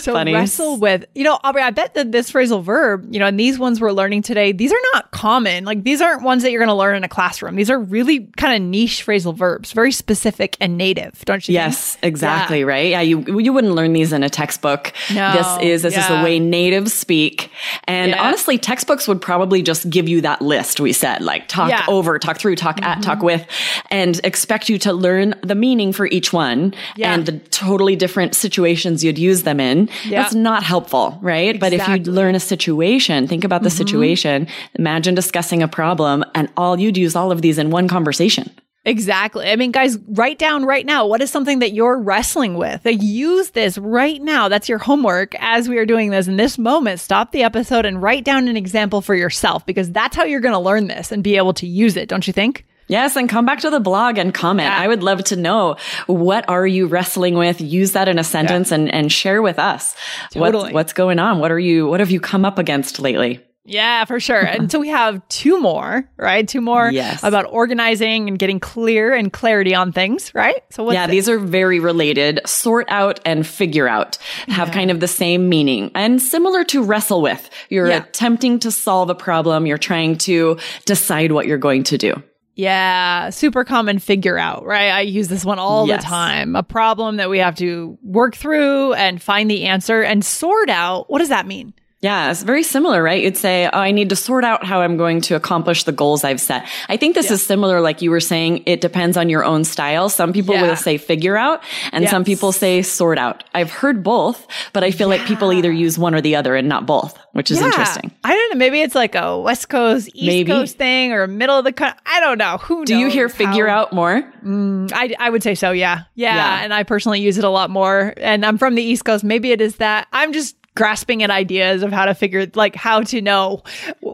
So 0.01 0.13
Funny. 0.13 0.35
wrestle 0.35 0.79
with, 0.79 1.07
you 1.15 1.25
know, 1.25 1.39
Aubrey, 1.43 1.63
I 1.63 1.71
bet 1.71 1.95
that 1.95 2.13
this 2.13 2.31
phrasal 2.31 2.63
verb, 2.63 3.07
you 3.11 3.19
know, 3.19 3.27
and 3.27 3.41
these 3.41 3.59
ones 3.59 3.81
we're 3.81 3.93
learning 3.93 4.23
today, 4.23 4.53
these 4.53 4.73
are 4.73 4.83
not 4.95 5.11
common. 5.11 5.65
Like 5.65 5.85
these 5.85 6.01
aren't 6.01 6.23
ones 6.23 6.43
that 6.43 6.53
you're 6.53 6.61
going 6.61 6.69
to 6.69 6.75
learn 6.75 6.97
in 6.97 7.05
a 7.05 7.09
classroom. 7.09 7.57
These 7.57 7.71
are 7.71 7.81
really 7.81 8.27
kind 8.37 8.55
of 8.55 8.69
niche 8.69 9.05
phrasal 9.07 9.35
verbs, 9.35 9.73
very 9.73 9.93
specific 9.93 10.57
and 10.61 10.77
native, 10.77 11.25
don't 11.25 11.47
you? 11.49 11.55
Yes, 11.55 11.95
think? 11.97 12.05
exactly. 12.05 12.26
Yeah. 12.27 12.63
Right. 12.63 12.91
Yeah. 12.91 13.01
You, 13.01 13.39
you 13.39 13.53
wouldn't 13.53 13.75
learn 13.75 13.93
these 13.93 14.13
in 14.13 14.23
a 14.23 14.31
textbook. 14.31 14.93
No, 15.13 15.33
this 15.33 15.65
is, 15.67 15.83
this 15.83 15.95
yeah. 15.95 16.01
is 16.01 16.09
the 16.09 16.25
way 16.25 16.39
natives 16.39 16.93
speak. 16.93 17.51
And 17.85 18.11
yeah. 18.11 18.23
honestly, 18.23 18.59
textbooks 18.59 19.09
would 19.09 19.21
probably 19.21 19.63
just 19.63 19.89
give 19.91 20.09
you 20.09 20.21
that 20.23 20.43
list 20.43 20.81
we 20.81 20.93
said, 20.93 21.23
like 21.23 21.49
talk 21.49 21.89
over, 21.89 22.19
talk 22.19 22.39
through, 22.39 22.57
talk 22.57 22.77
mm-hmm. 22.77 22.85
at, 22.85 23.03
talk 23.03 23.19
mm-hmm. 23.19 23.27
with, 23.27 23.47
and 23.91 24.21
expect 24.25 24.69
you 24.69 24.79
to 24.81 24.93
learn 24.93 25.35
the 25.43 25.55
meaning 25.55 25.93
for 25.93 26.07
each 26.07 26.33
one 26.33 26.75
and 27.01 27.27
the 27.27 27.39
totally 27.51 27.97
different 27.97 28.35
situations 28.35 29.05
you'd 29.05 29.19
use 29.19 29.43
them 29.43 29.61
in. 29.61 29.89
That's 30.09 30.35
not 30.35 30.63
helpful. 30.63 31.19
Right. 31.21 31.55
Exactly. 31.55 31.79
But 31.79 32.01
if 32.01 32.07
you 32.07 32.13
learn 32.13 32.35
a 32.35 32.41
situation, 32.41 33.27
think 33.27 33.45
about 33.45 33.63
the 33.63 33.69
mm-hmm. 33.69 33.77
situation, 33.77 34.49
imagine 34.75 35.15
discussing 35.15 35.63
a 35.63 35.69
problem 35.69 36.25
and 36.35 36.49
all 36.57 36.79
you'd 36.79 36.97
use 36.97 37.17
all 37.17 37.31
of 37.33 37.43
these 37.43 37.59
in 37.59 37.71
one 37.71 37.89
conversation. 37.89 38.51
Exactly. 38.87 39.51
I 39.51 39.57
mean, 39.57 39.73
guys, 39.73 39.99
write 40.07 40.39
down 40.39 40.65
right 40.65 40.87
now 40.87 41.09
what 41.09 41.21
is 41.21 41.29
something 41.29 41.59
that 41.59 41.73
you're 41.73 41.99
wrestling 41.99 42.55
with. 42.55 42.85
Like, 42.85 43.03
use 43.03 43.51
this 43.51 43.77
right 43.79 44.23
now. 44.23 44.49
That's 44.49 44.69
your 44.69 44.79
homework 44.79 45.35
as 45.41 45.69
we 45.69 45.77
are 45.79 45.85
doing 45.85 46.11
this 46.11 46.29
in 46.29 46.37
this 46.37 46.57
moment. 46.57 47.01
Stop 47.01 47.33
the 47.33 47.43
episode 47.43 47.85
and 47.85 48.01
write 48.01 48.25
down 48.25 48.47
an 48.47 48.57
example 48.57 49.01
for 49.01 49.17
yourself 49.17 49.67
because 49.67 49.91
that's 49.91 50.15
how 50.15 50.23
you're 50.23 50.41
going 50.41 50.55
to 50.55 50.61
learn 50.61 50.87
this 50.87 51.11
and 51.11 51.25
be 51.25 51.37
able 51.37 51.53
to 51.55 51.67
use 51.67 51.97
it, 51.97 52.09
don't 52.09 52.29
you 52.29 52.33
think? 52.33 52.65
Yes, 52.89 53.17
and 53.17 53.29
come 53.29 53.45
back 53.45 53.59
to 53.61 53.71
the 53.71 53.81
blog 53.81 54.17
and 54.19 54.33
comment. 54.33 54.69
Yeah. 54.69 54.79
I 54.79 54.87
would 54.87 55.03
love 55.03 55.25
to 55.25 55.37
know 55.37 55.77
what 56.07 56.49
are 56.49 56.65
you 56.65 56.87
wrestling 56.87 57.35
with? 57.35 57.61
Use 57.61 57.93
that 57.93 58.07
in 58.07 58.21
a 58.21 58.25
sentence 58.25 58.71
yeah. 58.71 58.77
and, 58.77 58.95
and 58.95 59.13
share 59.13 59.43
with 59.43 59.59
us 59.59 59.97
totally. 60.31 60.63
what's, 60.63 60.75
what's 60.75 60.93
going 60.93 61.19
on. 61.19 61.41
What 61.41 61.51
are 61.51 61.59
you, 61.59 61.89
what 61.89 61.99
have 61.99 62.13
you 62.13 62.21
come 62.21 62.45
up 62.45 62.59
against 62.59 63.01
lately? 63.01 63.45
Yeah, 63.67 64.05
for 64.05 64.21
sure. 64.21 64.41
and 64.41 64.71
so 64.71 64.79
we 64.79 64.89
have 64.89 65.27
two 65.29 65.61
more, 65.61 66.09
right? 66.17 66.47
Two 66.47 66.61
more 66.61 66.91
yes. 66.91 67.23
about 67.23 67.47
organizing 67.51 68.29
and 68.29 68.39
getting 68.39 68.61
clear 68.61 69.13
and 69.13 69.33
clarity 69.33 69.75
on 69.75 69.93
things, 69.93 70.35
right? 70.35 70.63
So 70.71 70.91
yeah, 70.93 71.07
these 71.07 71.29
are 71.29 71.39
very 71.39 71.81
related. 71.81 72.41
Sort 72.47 72.87
out 72.89 73.21
and 73.27 73.47
figure 73.47 73.89
out 73.89 74.19
have 74.49 74.69
yeah. 74.69 74.75
kind 74.75 74.91
of 74.91 75.01
the 75.01 75.09
same 75.09 75.49
meaning 75.49 75.91
and 75.95 76.23
similar 76.23 76.65
to 76.65 76.83
wrestle 76.83 77.21
with. 77.21 77.51
You're 77.69 77.89
yeah. 77.89 78.05
attempting 78.05 78.61
to 78.61 78.71
solve 78.71 79.11
a 79.11 79.15
problem. 79.15 79.67
You're 79.67 79.79
trying 79.79 80.19
to 80.19 80.59
decide 80.85 81.33
what 81.33 81.47
you're 81.47 81.59
going 81.59 81.83
to 81.85 81.99
do. 81.99 82.23
Yeah, 82.55 83.29
super 83.31 83.65
common 83.65 83.99
figure 83.99 84.39
out, 84.39 84.65
right? 84.65 84.89
I 84.89 85.01
use 85.03 85.29
this 85.29 85.45
one 85.45 85.59
all 85.59 85.87
yes. 85.87 86.03
the 86.03 86.09
time. 86.09 86.57
A 86.57 86.63
problem 86.63 87.17
that 87.17 87.29
we 87.29 87.39
have 87.39 87.55
to 87.57 87.99
work 88.03 88.35
through 88.35 88.95
and 88.95 89.21
find 89.21 89.51
the 89.51 89.65
answer 89.65 90.01
and 90.01 90.25
sort 90.25 90.71
out. 90.71 91.11
What 91.11 91.19
does 91.19 91.29
that 91.29 91.47
mean? 91.47 91.75
Yeah, 92.07 92.31
it's 92.31 92.43
very 92.45 92.63
similar, 92.63 93.03
right? 93.03 93.21
You'd 93.23 93.37
say, 93.37 93.67
oh, 93.67 93.79
I 93.79 93.91
need 93.91 94.11
to 94.11 94.17
sort 94.17 94.45
out 94.45 94.65
how 94.65 94.81
I'm 94.81 94.97
going 94.97 95.21
to 95.23 95.35
accomplish 95.35 95.83
the 95.85 95.93
goals 95.93 96.23
I've 96.23 96.41
set. 96.41 96.69
I 96.89 96.97
think 96.97 97.15
this 97.17 97.27
Yeah. 97.27 97.33
is 97.35 97.43
similar, 97.45 97.81
like 97.81 98.01
you 98.01 98.11
were 98.13 98.21
saying, 98.21 98.63
it 98.67 98.81
depends 98.81 99.17
on 99.17 99.29
your 99.29 99.45
own 99.45 99.65
style. 99.65 100.09
Some 100.09 100.33
people 100.33 100.55
Yeah. 100.55 100.63
will 100.69 100.77
say 100.77 100.99
figure 100.99 101.37
out 101.37 101.63
and 101.93 102.09
some 102.09 102.23
people 102.23 102.53
say 102.53 102.83
sort 102.83 103.19
out. 103.19 103.43
I've 103.55 103.73
heard 103.73 104.03
both, 104.05 104.47
but 104.73 104.85
I 104.85 104.91
feel 104.93 105.09
like 105.09 105.23
people 105.27 105.53
either 105.53 105.73
use 105.73 105.99
one 105.99 106.15
or 106.15 106.21
the 106.21 106.37
other 106.37 106.55
and 106.55 106.69
not 106.69 106.87
both, 106.87 107.19
which 107.33 107.51
is 107.51 107.59
Yeah. 107.61 107.67
interesting. 107.67 108.13
I 108.23 108.35
don't 108.35 108.53
know. 108.53 108.59
Maybe 108.59 108.83
it's 108.83 108.95
like 108.95 109.15
a 109.17 109.39
West 109.41 109.69
Coast, 109.69 110.09
East 110.15 110.27
Maybe. 110.27 110.53
Coast 110.53 110.79
thing 110.79 111.13
or 111.13 111.25
a 111.25 111.29
middle 111.29 111.59
of 111.59 111.65
the 111.65 111.73
country. 111.73 111.99
I 112.07 112.21
don't 112.21 112.39
know. 112.39 112.59
Who 112.69 112.85
Do 112.85 112.97
you 112.97 113.09
hear 113.09 113.29
figure 113.29 113.67
how- 113.67 113.81
out 113.83 113.93
more? 113.93 114.23
Mm, 114.45 114.93
I, 114.95 115.15
I 115.19 115.29
would 115.31 115.43
say 115.43 115.55
so. 115.57 115.73
Yeah. 115.73 116.03
yeah. 116.15 116.35
Yeah. 116.37 116.61
And 116.63 116.73
I 116.73 116.83
personally 116.85 117.21
use 117.21 117.37
it 117.39 117.45
a 117.45 117.51
lot 117.51 117.69
more. 117.71 118.15
And 118.19 118.47
I'm 118.47 118.59
from 118.59 118.75
the 118.77 118.83
East 118.83 119.05
Coast. 119.05 119.25
Maybe 119.25 119.51
it 119.51 119.61
is 119.61 119.77
that 119.77 120.07
I'm 120.13 120.33
just 120.33 120.55
grasping 120.77 121.25
at 121.25 121.31
ideas 121.31 121.83
of 121.83 121.91
how 121.93 122.05
to 122.05 122.15
figure, 122.15 122.47
like 122.55 122.77
how 122.77 123.01
to 123.03 123.21
know 123.21 123.63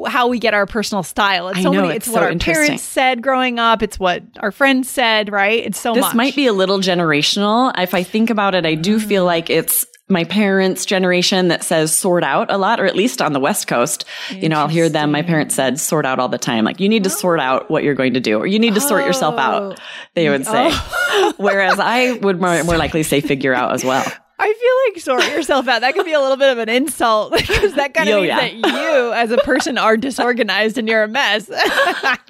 how 0.06 0.28
we 0.28 0.38
get 0.38 0.54
our 0.54 0.64
personal 0.64 1.02
style. 1.02 1.48
It's 1.48 1.58
I 1.58 1.62
so 1.64 1.72
know, 1.72 1.82
many, 1.82 1.96
it's 1.96 2.06
it's, 2.06 2.14
what 2.14 2.22
so 2.22 2.28
our 2.28 2.36
parents 2.38 2.82
said 2.82 3.22
growing 3.22 3.58
up. 3.58 3.82
It's 3.82 3.98
what 3.98 4.22
our 4.40 4.50
friends 4.52 4.88
said, 4.88 5.30
right? 5.30 5.62
It's 5.66 5.78
so 5.78 5.92
This 5.92 6.02
much. 6.02 6.14
might 6.14 6.34
be 6.34 6.46
a 6.46 6.52
little 6.54 6.78
generational. 6.78 7.72
If 7.76 7.92
I 7.92 8.02
think 8.02 8.30
about 8.30 8.54
it, 8.54 8.64
I 8.64 8.74
do 8.76 8.96
Mm. 8.98 9.02
feel 9.06 9.24
like 9.24 9.50
it's 9.50 9.84
my 10.08 10.24
parents' 10.24 10.84
generation 10.84 11.48
that 11.48 11.64
says 11.64 11.94
sort 11.94 12.22
out 12.22 12.50
a 12.50 12.58
lot, 12.58 12.78
or 12.80 12.84
at 12.86 12.94
least 12.94 13.22
on 13.22 13.32
the 13.32 13.40
West 13.40 13.66
Coast. 13.66 14.04
You 14.30 14.48
know, 14.50 14.58
I'll 14.58 14.68
hear 14.68 14.88
them. 14.90 15.10
My 15.10 15.22
parents 15.22 15.54
said 15.54 15.80
sort 15.80 16.04
out 16.04 16.18
all 16.18 16.28
the 16.28 16.36
time. 16.38 16.64
Like, 16.64 16.80
you 16.80 16.88
need 16.88 17.04
to 17.04 17.10
sort 17.10 17.40
out 17.40 17.70
what 17.70 17.82
you're 17.82 17.94
going 17.94 18.12
to 18.14 18.20
do, 18.20 18.36
or 18.38 18.46
you 18.46 18.58
need 18.58 18.74
to 18.74 18.80
sort 18.80 19.06
yourself 19.06 19.36
Oh. 19.38 19.40
out, 19.40 19.80
they 20.14 20.28
would 20.28 20.44
say. 20.44 20.70
Whereas 21.38 21.78
I 21.80 22.12
would 22.20 22.40
more, 22.40 22.62
more 22.64 22.76
likely 22.76 23.02
say 23.04 23.20
figure 23.22 23.54
out 23.54 23.72
as 23.72 23.84
well. 23.84 24.04
I 24.42 24.52
feel 24.54 24.92
like 24.94 25.02
sort 25.02 25.32
yourself 25.36 25.68
out. 25.68 25.80
That 25.82 25.94
could 25.94 26.04
be 26.04 26.12
a 26.12 26.20
little 26.20 26.36
bit 26.36 26.50
of 26.50 26.58
an 26.58 26.68
insult 26.68 27.32
because 27.36 27.74
that 27.74 27.94
kind 27.94 28.08
of 28.08 28.16
means 28.16 28.26
yeah. 28.28 28.40
that 28.40 28.52
you, 28.54 29.12
as 29.12 29.30
a 29.30 29.36
person, 29.38 29.78
are 29.78 29.96
disorganized 29.96 30.78
and 30.78 30.88
you're 30.88 31.02
a 31.04 31.08
mess. 31.08 31.48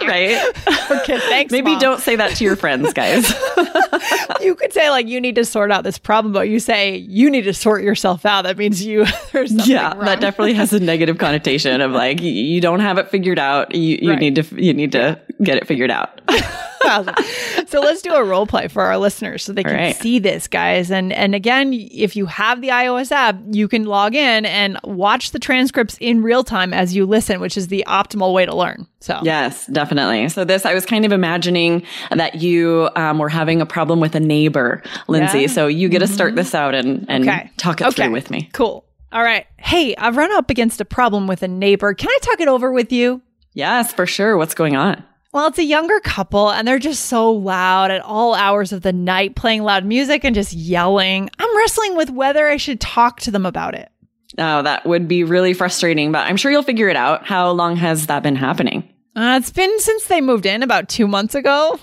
Right? 0.03 0.37
okay, 0.91 1.19
thanks. 1.21 1.53
Maybe 1.53 1.71
Mom. 1.73 1.79
don't 1.79 2.01
say 2.01 2.17
that 2.17 2.35
to 2.37 2.45
your 2.45 2.57
friends, 2.57 2.93
guys. 2.93 3.31
You 4.41 4.57
could 4.57 4.73
say 4.73 4.91
like 4.91 5.07
you 5.07 5.21
need 5.21 5.37
to 5.37 5.45
sort 5.45 5.71
out 5.71 5.85
this 5.85 5.97
problem, 5.97 6.33
but 6.33 6.49
you 6.49 6.59
say 6.59 6.97
you 6.97 7.31
need 7.31 7.43
to 7.43 7.55
sort 7.55 7.83
yourself 7.85 8.27
out. 8.27 8.43
That 8.43 8.59
means 8.59 8.85
you 8.85 9.07
there's 9.31 9.51
something 9.51 9.71
yeah, 9.71 9.95
wrong. 9.95 10.05
that 10.07 10.21
definitely 10.21 10.55
has 10.55 10.73
a 10.73 10.81
negative 10.81 11.19
connotation 11.19 11.81
of 11.81 11.93
like, 11.93 12.21
you 12.21 12.61
don't 12.61 12.81
have 12.81 12.99
it 12.99 13.11
figured 13.11 13.39
out. 13.39 13.73
You, 13.75 13.99
you 14.03 14.11
Right. 14.11 14.19
need 14.19 14.35
to, 14.35 14.63
you 14.63 14.75
need 14.75 14.91
to 14.93 15.21
get 15.43 15.57
it 15.57 15.67
figured 15.69 15.91
out. 15.93 16.21
So 17.67 17.81
let's 17.81 18.03
do 18.03 18.13
a 18.13 18.23
role 18.25 18.47
play 18.47 18.69
for 18.69 18.83
our 18.83 18.99
listeners 18.99 19.45
so 19.45 19.53
they 19.53 19.63
can 19.65 19.75
right. 19.75 19.97
see 19.97 20.19
this, 20.19 20.47
guys. 20.49 20.91
And 20.91 21.13
and 21.13 21.35
again, 21.35 21.73
if 21.73 22.17
you 22.17 22.27
have 22.27 22.61
the 22.61 22.69
iOS 22.69 23.11
app, 23.13 23.39
you 23.51 23.69
can 23.69 23.85
log 23.85 24.15
in 24.15 24.45
and 24.45 24.79
watch 24.85 25.31
the 25.31 25.39
transcripts 25.39 25.97
in 26.01 26.23
real 26.23 26.45
time 26.45 26.75
as 26.75 26.95
you 26.95 27.07
listen, 27.07 27.41
which 27.41 27.57
is 27.57 27.69
the 27.69 27.85
optimal 27.87 28.33
way 28.35 28.45
to 28.45 28.55
learn. 28.55 28.87
So 29.01 29.19
Yes, 29.23 29.67
definitely. 29.67 30.29
So 30.29 30.45
this, 30.45 30.67
I 30.67 30.75
was 30.75 30.85
kind 30.87 31.05
of 31.05 31.13
imagining 31.13 31.83
that 32.11 32.37
you 32.37 32.91
um, 32.97 33.19
were 33.19 33.29
having 33.29 33.61
a 33.61 33.67
problem 33.67 34.01
with 34.01 34.15
a 34.15 34.21
neighbor, 34.21 34.83
Lindsay. 35.09 35.41
Yeah. 35.41 35.45
Mm-hmm. 35.47 35.55
So 35.55 35.67
you 35.67 35.89
get 35.89 36.01
to 36.01 36.07
start 36.07 36.35
this 36.37 36.55
out 36.55 36.75
and, 36.75 37.07
and 37.09 37.29
Okay. 37.29 37.51
talk 37.57 37.81
it 37.81 37.87
Okay. 37.89 38.05
through 38.05 38.13
with 38.13 38.31
me. 38.31 38.51
Cool. 38.53 38.85
All 39.13 39.23
right. 39.23 39.47
Hey, 39.59 39.95
I've 39.97 40.17
run 40.17 40.33
up 40.33 40.51
against 40.51 40.81
a 40.81 40.85
problem 40.85 41.27
with 41.27 41.43
a 41.43 41.49
neighbor. 41.49 41.95
Can 41.95 42.09
I 42.09 42.19
talk 42.23 42.41
it 42.41 42.49
over 42.49 42.73
with 42.73 42.93
you? 42.93 43.23
Yes, 43.55 43.93
for 43.93 44.07
sure. 44.07 44.37
What's 44.37 44.55
going 44.55 44.77
on? 44.77 45.03
Well, 45.33 45.47
it's 45.47 45.59
a 45.59 45.65
younger 45.65 45.99
couple 46.01 46.51
and 46.51 46.69
they're 46.69 46.79
just 46.79 47.07
so 47.07 47.33
loud 47.33 47.91
at 47.91 48.03
all 48.03 48.35
hours 48.35 48.71
of 48.71 48.83
the 48.83 48.93
night, 48.93 49.35
playing 49.35 49.63
loud 49.63 49.85
music 49.87 50.25
and 50.25 50.35
just 50.35 50.53
yelling. 50.53 51.31
I'm 51.39 51.57
wrestling 51.57 51.97
with 51.97 52.11
whether 52.11 52.47
I 52.47 52.59
should 52.59 52.81
talk 52.81 53.21
to 53.21 53.31
them 53.31 53.47
about 53.47 53.75
it. 53.75 53.91
Oh, 54.37 54.63
that 54.63 54.85
would 54.85 55.09
be 55.09 55.25
really 55.25 55.55
frustrating, 55.55 56.13
but 56.13 56.27
I'm 56.27 56.37
sure 56.37 56.51
you'll 56.51 56.63
figure 56.63 56.89
it 56.89 56.97
out. 56.97 57.27
How 57.27 57.51
long 57.51 57.77
has 57.77 58.09
that 58.09 58.23
been 58.23 58.37
happening? 58.37 58.87
Uh, 59.17 59.39
it's 59.41 59.51
been 59.51 59.81
since 59.81 60.07
they 60.07 60.21
moved 60.21 60.45
in 60.45 60.63
about 60.63 60.91
two 60.91 61.07
months 61.07 61.35
ago. 61.35 61.81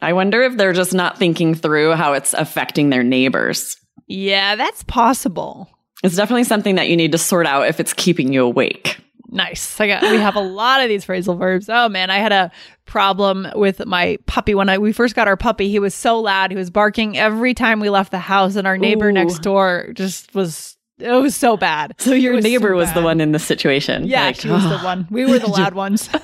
I 0.00 0.12
wonder 0.12 0.42
if 0.42 0.56
they're 0.56 0.72
just 0.72 0.94
not 0.94 1.18
thinking 1.18 1.54
through 1.54 1.92
how 1.92 2.14
it's 2.14 2.34
affecting 2.34 2.90
their 2.90 3.04
neighbors. 3.04 3.76
Yeah, 4.08 4.56
that's 4.56 4.82
possible. 4.84 5.68
It's 6.02 6.16
definitely 6.16 6.44
something 6.44 6.76
that 6.76 6.88
you 6.88 6.96
need 6.96 7.12
to 7.12 7.18
sort 7.18 7.46
out 7.46 7.68
if 7.68 7.78
it's 7.80 7.92
keeping 7.92 8.32
you 8.32 8.44
awake. 8.44 8.98
Nice. 9.30 9.78
I 9.80 9.88
got, 9.88 10.02
we 10.02 10.16
have 10.16 10.36
a 10.36 10.40
lot 10.40 10.80
of 10.80 10.88
these 10.88 11.04
phrasal 11.04 11.38
verbs. 11.38 11.68
Oh 11.68 11.88
man, 11.88 12.10
I 12.10 12.18
had 12.18 12.32
a 12.32 12.50
problem 12.86 13.46
with 13.54 13.84
my 13.84 14.16
puppy 14.26 14.54
when 14.54 14.68
I 14.70 14.78
we 14.78 14.92
first 14.92 15.14
got 15.14 15.28
our 15.28 15.36
puppy. 15.36 15.68
He 15.68 15.78
was 15.78 15.94
so 15.94 16.18
loud. 16.18 16.50
He 16.50 16.56
was 16.56 16.70
barking 16.70 17.18
every 17.18 17.52
time 17.52 17.80
we 17.80 17.90
left 17.90 18.10
the 18.10 18.18
house, 18.18 18.56
and 18.56 18.66
our 18.66 18.78
neighbor 18.78 19.10
Ooh. 19.10 19.12
next 19.12 19.40
door 19.40 19.90
just 19.92 20.34
was. 20.34 20.77
It 20.98 21.10
was 21.12 21.36
so 21.36 21.56
bad. 21.56 21.94
So 21.98 22.12
your 22.12 22.34
was 22.34 22.44
neighbor 22.44 22.70
so 22.70 22.76
was 22.76 22.92
the 22.92 23.02
one 23.02 23.20
in 23.20 23.32
this 23.32 23.44
situation. 23.44 24.06
Yeah, 24.06 24.24
Like, 24.26 24.36
she 24.36 24.48
was 24.48 24.64
the 24.68 24.78
one. 24.78 25.06
We 25.10 25.24
were 25.26 25.38
the 25.38 25.46
loud 25.46 25.74
ones. 25.84 26.08